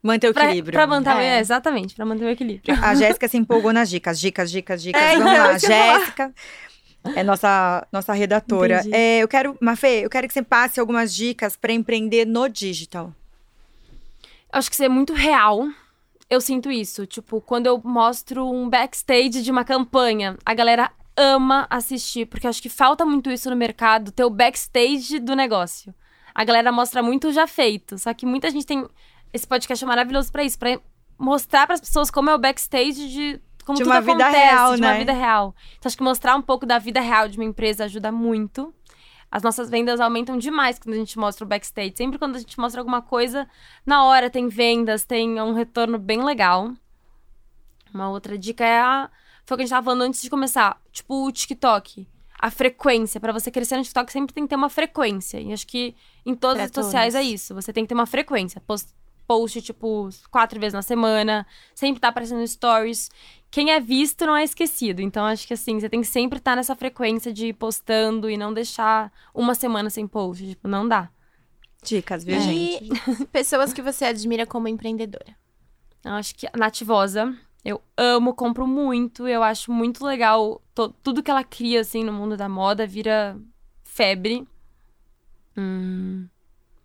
Manter 0.00 0.28
o 0.28 0.34
Pra, 0.34 0.44
equilíbrio. 0.44 0.72
pra 0.74 0.86
manter, 0.86 1.16
É. 1.16 1.36
é, 1.36 1.40
exatamente, 1.40 1.94
pra 1.94 2.04
manter 2.04 2.26
o 2.26 2.28
equilíbrio. 2.28 2.76
A 2.84 2.94
Jéssica 2.94 3.26
se 3.26 3.38
empolgou 3.38 3.72
nas 3.72 3.88
dicas. 3.88 4.20
Dicas, 4.20 4.50
dicas, 4.52 4.82
dicas. 4.82 5.00
É, 5.02 5.16
Vamos 5.16 5.32
então, 5.32 5.46
lá. 5.46 5.58
falar. 6.14 6.32
É 7.14 7.22
nossa, 7.22 7.86
nossa 7.92 8.12
redatora. 8.12 8.82
É, 8.90 9.18
eu 9.18 9.28
quero, 9.28 9.56
Mafê, 9.60 10.04
eu 10.04 10.10
quero 10.10 10.26
que 10.26 10.34
você 10.34 10.42
passe 10.42 10.80
algumas 10.80 11.14
dicas 11.14 11.56
pra 11.56 11.72
empreender 11.72 12.26
no 12.26 12.48
digital. 12.48 13.12
acho 14.52 14.70
que 14.70 14.76
ser 14.76 14.88
muito 14.88 15.12
real. 15.12 15.68
Eu 16.30 16.40
sinto 16.40 16.70
isso. 16.70 17.06
Tipo, 17.06 17.40
quando 17.40 17.66
eu 17.66 17.80
mostro 17.84 18.50
um 18.50 18.68
backstage 18.68 19.42
de 19.42 19.50
uma 19.50 19.64
campanha, 19.64 20.36
a 20.44 20.54
galera 20.54 20.90
ama 21.16 21.66
assistir, 21.70 22.26
porque 22.26 22.46
acho 22.46 22.62
que 22.62 22.68
falta 22.68 23.04
muito 23.04 23.30
isso 23.30 23.50
no 23.50 23.56
mercado, 23.56 24.10
ter 24.10 24.24
o 24.24 24.30
backstage 24.30 25.20
do 25.20 25.36
negócio. 25.36 25.94
A 26.34 26.42
galera 26.42 26.72
mostra 26.72 27.02
muito 27.02 27.28
o 27.28 27.32
já 27.32 27.46
feito, 27.46 27.96
só 27.98 28.12
que 28.12 28.26
muita 28.26 28.50
gente 28.50 28.66
tem 28.66 28.84
esse 29.32 29.46
podcast 29.46 29.84
é 29.84 29.86
maravilhoso 29.86 30.30
pra 30.30 30.44
isso, 30.44 30.58
Pra 30.58 30.78
mostrar 31.18 31.66
pras 31.66 31.80
pessoas 31.80 32.10
como 32.10 32.30
é 32.30 32.34
o 32.34 32.38
backstage 32.38 33.08
de 33.08 33.40
como 33.64 33.76
De 33.76 33.84
tudo 33.84 33.92
uma 33.92 34.00
vida 34.00 34.24
acontece, 34.24 34.46
real, 34.46 34.74
de 34.74 34.82
uma 34.82 34.92
né? 34.92 34.98
vida 34.98 35.12
real. 35.12 35.54
Então 35.78 35.88
acho 35.88 35.96
que 35.96 36.02
mostrar 36.02 36.36
um 36.36 36.42
pouco 36.42 36.64
da 36.66 36.78
vida 36.78 37.00
real 37.00 37.28
de 37.28 37.36
uma 37.38 37.44
empresa 37.44 37.84
ajuda 37.84 38.12
muito. 38.12 38.72
As 39.30 39.42
nossas 39.42 39.68
vendas 39.68 39.98
aumentam 39.98 40.38
demais 40.38 40.78
quando 40.78 40.94
a 40.94 40.98
gente 40.98 41.18
mostra 41.18 41.44
o 41.44 41.48
backstage. 41.48 41.94
Sempre 41.96 42.18
quando 42.18 42.36
a 42.36 42.38
gente 42.38 42.58
mostra 42.58 42.80
alguma 42.80 43.02
coisa, 43.02 43.48
na 43.84 44.04
hora 44.04 44.30
tem 44.30 44.48
vendas, 44.48 45.04
tem 45.04 45.40
um 45.40 45.52
retorno 45.54 45.98
bem 45.98 46.22
legal. 46.22 46.72
Uma 47.92 48.08
outra 48.10 48.38
dica 48.38 48.64
é 48.64 48.80
a. 48.80 49.10
Foi 49.44 49.54
o 49.54 49.58
que 49.58 49.62
a 49.62 49.66
gente 49.66 49.70
tava 49.74 49.84
falando 49.84 50.02
antes 50.02 50.22
de 50.22 50.30
começar. 50.30 50.80
Tipo 50.92 51.26
o 51.26 51.32
TikTok. 51.32 52.06
a 52.38 52.50
frequência. 52.50 53.18
Pra 53.20 53.32
você 53.32 53.50
crescer 53.50 53.76
no 53.76 53.82
TikTok, 53.82 54.12
sempre 54.12 54.34
tem 54.34 54.44
que 54.44 54.50
ter 54.50 54.56
uma 54.56 54.68
frequência. 54.68 55.40
E 55.40 55.52
acho 55.52 55.66
que 55.66 55.94
em 56.26 56.34
todas 56.34 56.56
Pra 56.56 56.64
as 56.64 56.70
redes 56.70 56.84
sociais 56.84 57.14
é 57.14 57.22
isso. 57.22 57.54
Você 57.54 57.72
tem 57.72 57.84
que 57.84 57.88
ter 57.88 57.94
uma 57.94 58.06
frequência. 58.06 58.60
Post, 58.60 58.92
post, 59.26 59.60
tipo, 59.62 60.08
quatro 60.30 60.58
vezes 60.60 60.74
na 60.74 60.82
semana. 60.82 61.46
Sempre 61.74 62.00
tá 62.00 62.08
aparecendo 62.08 62.46
stories. 62.46 63.10
Quem 63.50 63.70
é 63.70 63.80
visto 63.80 64.26
não 64.26 64.36
é 64.36 64.42
esquecido. 64.44 65.00
Então, 65.00 65.24
acho 65.24 65.46
que 65.46 65.54
assim, 65.54 65.78
você 65.78 65.88
tem 65.88 66.00
que 66.00 66.06
sempre 66.06 66.38
estar 66.38 66.56
nessa 66.56 66.74
frequência 66.74 67.32
de 67.32 67.46
ir 67.48 67.52
postando 67.52 68.28
e 68.28 68.36
não 68.36 68.52
deixar 68.52 69.12
uma 69.34 69.54
semana 69.54 69.88
sem 69.90 70.06
post. 70.06 70.46
Tipo, 70.48 70.66
não 70.68 70.86
dá. 70.88 71.08
Dicas, 71.82 72.24
viu, 72.24 72.36
É. 72.36 72.40
gente? 72.40 72.90
E 73.20 73.26
pessoas 73.32 73.72
que 73.72 73.82
você 73.82 74.06
admira 74.06 74.46
como 74.46 74.66
empreendedora. 74.68 75.36
Eu 76.04 76.12
acho 76.12 76.34
que 76.34 76.46
a 76.46 76.56
Nativosa, 76.56 77.34
eu 77.64 77.80
amo, 77.96 78.34
compro 78.34 78.66
muito. 78.66 79.28
Eu 79.28 79.42
acho 79.42 79.70
muito 79.72 80.04
legal. 80.04 80.60
tudo 81.02 81.22
que 81.22 81.30
ela 81.30 81.44
cria, 81.44 81.80
assim, 81.80 82.02
no 82.02 82.12
mundo 82.12 82.36
da 82.36 82.48
moda 82.48 82.86
vira 82.86 83.38
febre. 83.84 84.46
Hum, 85.56 86.26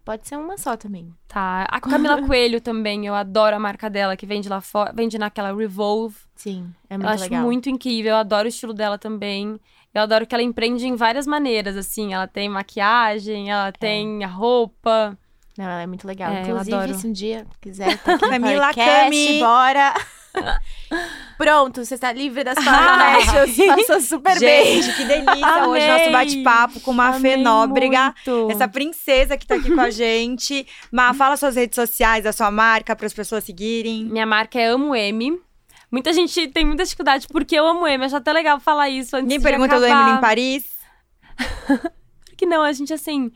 Pode 0.10 0.28
ser 0.28 0.38
uma 0.38 0.58
só 0.58 0.76
também. 0.76 1.14
tá. 1.28 1.68
A 1.70 1.80
Camila 1.80 2.20
Coelho 2.26 2.60
também, 2.60 3.06
eu 3.06 3.14
adoro 3.14 3.56
a 3.56 3.60
marca 3.60 3.92
dela, 3.92 4.18
que 4.18 4.26
vende 4.26 4.50
lá 4.50 4.60
fora. 4.60 4.92
Vende 4.92 5.20
naquela 5.20 5.56
Revolve. 5.56 6.16
Sim, 6.36 6.74
é 6.90 6.96
eu 6.96 6.98
muito 6.98 7.12
acho 7.12 7.24
legal. 7.26 7.44
muito 7.44 7.70
incrível. 7.70 8.14
Eu 8.14 8.18
adoro 8.18 8.46
o 8.46 8.50
estilo 8.50 8.74
dela 8.74 8.98
também. 8.98 9.60
Eu 9.94 10.02
adoro 10.02 10.26
que 10.26 10.34
ela 10.34 10.42
empreende 10.44 10.88
em 10.88 10.96
várias 10.96 11.28
maneiras, 11.28 11.78
assim. 11.78 12.12
Ela 12.12 12.26
tem 12.28 12.50
maquiagem, 12.50 13.52
ela 13.52 13.72
tem 13.72 14.24
a 14.24 14.28
roupa. 14.28 15.16
Não, 15.56 15.66
ela 15.66 15.82
é 15.84 15.86
muito 15.86 16.08
legal. 16.08 16.32
É, 16.32 16.42
eu 16.42 16.48
Inclusive, 16.54 16.76
adoro. 16.76 16.94
se 16.96 17.06
um 17.06 17.12
dia 17.12 17.46
quiser 17.62 17.96
tá 18.00 18.16
aqui 18.16 18.26
Camila 18.30 18.66
podcast, 18.66 19.04
Cami. 19.04 19.40
bora. 19.40 19.94
Pronto, 21.40 21.86
você 21.86 21.96
está 21.96 22.12
livre 22.12 22.44
das 22.44 22.56
palavras. 22.62 23.26
Passou 23.56 24.02
super 24.02 24.38
bem. 24.38 24.82
Gente, 24.82 24.94
que 24.98 25.06
delícia 25.06 25.68
hoje 25.70 25.86
Amei. 25.86 25.88
nosso 25.88 26.12
bate-papo 26.12 26.82
com 26.82 26.92
uma 26.92 27.16
Amei 27.16 27.38
Nóbrega. 27.38 28.14
muito. 28.28 28.52
Essa 28.52 28.68
princesa 28.68 29.38
que 29.38 29.48
tá 29.48 29.56
aqui 29.56 29.74
com 29.74 29.80
a 29.80 29.90
gente. 29.90 30.68
Má, 30.92 31.14
fala 31.14 31.38
suas 31.38 31.56
redes 31.56 31.76
sociais, 31.76 32.26
a 32.26 32.34
sua 32.34 32.52
marca, 32.52 32.94
para 32.94 33.06
as 33.06 33.14
pessoas 33.14 33.46
seguirem. 33.46 34.04
Minha 34.04 34.26
marca 34.26 34.60
é 34.60 34.66
Amo 34.66 34.94
M. 34.94 35.40
Muita 35.90 36.12
gente 36.12 36.50
tem 36.50 36.66
muita 36.66 36.84
dificuldade 36.84 37.26
porque 37.30 37.56
eu 37.56 37.66
amo 37.66 37.88
M. 37.88 38.04
Acho 38.04 38.18
até 38.18 38.34
legal 38.34 38.60
falar 38.60 38.90
isso 38.90 39.16
antes 39.16 39.30
Ninguém 39.30 39.40
de 39.40 39.44
pergunta 39.44 39.80
do 39.80 39.86
acabar. 39.86 40.02
Emily 40.02 40.18
em 40.18 40.22
Paris. 40.22 40.64
Que 42.36 42.46
não, 42.46 42.62
a 42.62 42.72
gente 42.72 42.94
assim... 42.94 43.32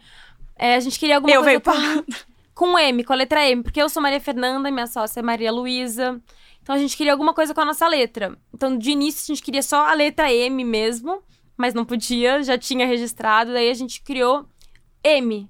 é, 0.57 0.75
a 0.75 0.79
gente 0.79 0.97
queria 0.97 1.15
alguma 1.17 1.33
Eu 1.33 1.43
coisa 1.43 1.59
veio 1.59 2.05
com, 2.05 2.13
com 2.55 2.79
M, 2.79 3.03
com 3.03 3.11
a 3.11 3.15
letra 3.17 3.45
M. 3.49 3.61
Porque 3.61 3.81
eu 3.81 3.89
sou 3.89 4.01
Maria 4.01 4.19
Fernanda 4.21 4.71
minha 4.71 4.87
sócia 4.87 5.19
é 5.19 5.23
Maria 5.23 5.51
Luísa. 5.51 6.21
Então 6.63 6.73
a 6.75 6.79
gente 6.79 6.97
queria 6.97 7.11
alguma 7.11 7.33
coisa 7.33 7.53
com 7.53 7.61
a 7.61 7.65
nossa 7.65 7.87
letra. 7.87 8.35
Então 8.53 8.75
de 8.75 8.89
início 8.91 9.21
a 9.31 9.35
gente 9.35 9.43
queria 9.43 9.61
só 9.61 9.87
a 9.87 9.93
letra 9.93 10.33
M 10.33 10.63
mesmo. 10.63 11.21
Mas 11.55 11.75
não 11.75 11.85
podia, 11.85 12.41
já 12.41 12.57
tinha 12.57 12.87
registrado. 12.87 13.53
Daí 13.53 13.69
a 13.69 13.73
gente 13.75 14.01
criou 14.01 14.47
M. 15.03 15.47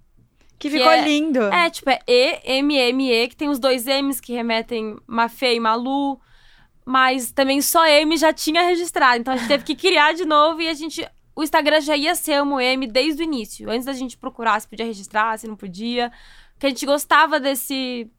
Que 0.59 0.69
Que 0.69 0.77
ficou 0.77 0.91
é- 0.91 1.01
lindo. 1.01 1.39
É, 1.43 1.69
tipo, 1.69 1.89
é 1.89 1.99
E, 2.05 2.57
M, 2.57 2.75
M, 2.75 3.11
E, 3.11 3.27
que 3.29 3.35
tem 3.35 3.47
os 3.49 3.57
dois 3.59 3.85
M's 3.87 4.19
que 4.19 4.33
remetem 4.33 4.97
Mafê 5.07 5.55
e 5.55 5.59
Malu. 5.59 6.19
Mas 6.85 7.31
também 7.31 7.61
só 7.61 7.85
M 7.85 8.17
já 8.17 8.33
tinha 8.33 8.61
registrado. 8.63 9.21
Então 9.21 9.33
a 9.33 9.37
gente 9.37 9.47
teve 9.47 9.63
que 9.63 9.75
criar 9.75 10.13
de 10.13 10.25
novo 10.25 10.61
e 10.61 10.67
a 10.67 10.73
gente. 10.73 11.07
O 11.35 11.41
Instagram 11.41 11.79
já 11.81 11.95
ia 11.95 12.13
ser 12.15 12.33
Amo 12.33 12.59
M 12.59 12.85
desde 12.85 13.21
o 13.21 13.23
início. 13.23 13.69
Antes 13.69 13.85
da 13.85 13.93
gente 13.93 14.17
procurar 14.17 14.59
se 14.59 14.67
podia 14.67 14.85
registrar, 14.85 15.39
se 15.39 15.47
não 15.47 15.55
podia. 15.55 16.11
Porque 16.53 16.65
a 16.67 16.69
gente 16.69 16.85
gostava 16.85 17.39
desse. 17.39 18.09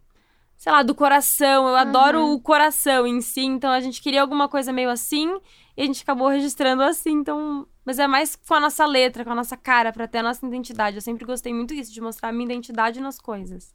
Sei 0.57 0.73
lá, 0.73 0.83
do 0.83 0.95
coração. 0.95 1.69
Eu 1.69 1.77
adoro 1.77 2.27
o 2.33 2.41
coração 2.41 3.07
em 3.07 3.21
si. 3.21 3.43
Então 3.43 3.71
a 3.71 3.81
gente 3.81 4.01
queria 4.01 4.23
alguma 4.23 4.49
coisa 4.49 4.73
meio 4.73 4.91
assim. 4.91 5.29
E 5.77 5.83
a 5.83 5.87
gente 5.87 6.03
acabou 6.03 6.29
registrando 6.29 6.83
assim. 6.83 7.11
Então. 7.13 7.67
Mas 7.85 7.99
é 7.99 8.07
mais 8.07 8.35
com 8.35 8.55
a 8.55 8.61
nossa 8.61 8.87
letra, 8.87 9.25
com 9.25 9.33
a 9.33 9.35
nossa 9.35 9.57
cara, 9.59 9.93
pra 9.93 10.09
ter 10.09 10.19
a 10.19 10.23
nossa 10.23 10.47
identidade. 10.47 10.97
Eu 10.97 11.03
sempre 11.03 11.27
gostei 11.27 11.53
muito 11.53 11.75
disso, 11.75 11.93
de 11.93 12.01
mostrar 12.01 12.31
a 12.31 12.33
minha 12.33 12.47
identidade 12.47 12.99
nas 13.01 13.19
coisas. 13.19 13.75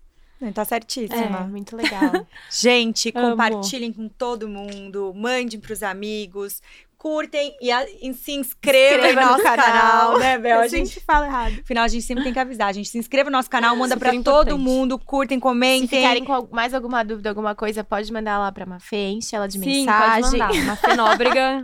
Tá 0.54 0.62
É, 0.62 0.65
certíssima. 0.65 1.42
muito 1.42 1.76
legal. 1.78 2.26
Gente, 2.50 3.12
compartilhem 3.12 3.92
com 3.92 4.08
todo 4.08 4.48
mundo, 4.48 5.13
mandem 5.13 5.60
pros 5.60 5.84
amigos, 5.84 6.62
curtem 7.00 7.56
e, 7.62 7.72
a- 7.72 7.86
e 8.02 8.14
se 8.14 8.34
inscrevam 8.34 8.98
Inscreva 9.08 9.22
no 9.22 9.26
no 9.28 9.32
nosso 9.32 9.44
canal. 9.44 9.66
canal, 9.66 10.20
né, 10.20 10.38
Bel? 10.38 10.60
A 10.60 10.68
gente, 10.68 10.90
gente 10.90 11.00
fala 11.00 11.26
errado. 11.28 11.54
no 11.56 11.64
final, 11.64 11.84
a 11.86 11.88
gente 11.88 12.04
sempre 12.04 12.24
tem 12.26 12.34
que 12.34 12.40
avisar. 12.40 12.68
A 12.68 12.74
gente 12.74 12.90
se 12.90 12.98
inscreva 12.98 13.30
no 13.30 13.38
nosso 13.38 13.50
canal, 13.50 13.74
manda 13.76 13.96
Super 13.96 14.12
pra 14.14 14.22
todo 14.22 14.58
mundo, 14.58 15.00
curtem, 15.00 15.38
Se 15.38 15.42
comentem. 15.42 15.88
ficarem 15.88 16.26
com 16.26 16.48
mais 16.52 16.74
alguma 16.74 17.02
dúvida, 17.04 17.30
alguma 17.30 17.56
coisa, 17.56 17.84
pode 17.84 18.12
mandar 18.12 18.38
lá 18.38 18.52
pra 18.52 18.66
Mafê, 18.66 19.08
enche 19.12 19.34
ela 19.36 19.48
de 19.48 19.54
Sim, 19.58 19.86
mensagem. 19.86 20.22
pode 20.24 20.38
mandar. 20.38 20.54
Mafê 20.68 20.96
Nóbrega 20.96 21.64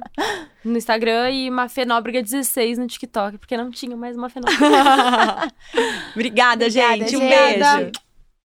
no 0.64 0.78
Instagram 0.78 1.30
e 1.32 1.52
Mafê 1.52 1.84
Nóbrega 1.86 2.24
16 2.24 2.78
no 2.78 2.88
TikTok, 2.88 3.38
porque 3.38 3.58
não 3.58 3.70
tinha 3.70 3.96
mais 3.98 4.16
Mafê 4.16 4.40
Nóbrega. 4.40 5.52
Obrigada, 6.16 6.66
Obrigada, 6.66 6.70
gente. 6.70 7.18
Um 7.18 7.20
gente. 7.20 7.60
beijo. 7.60 7.92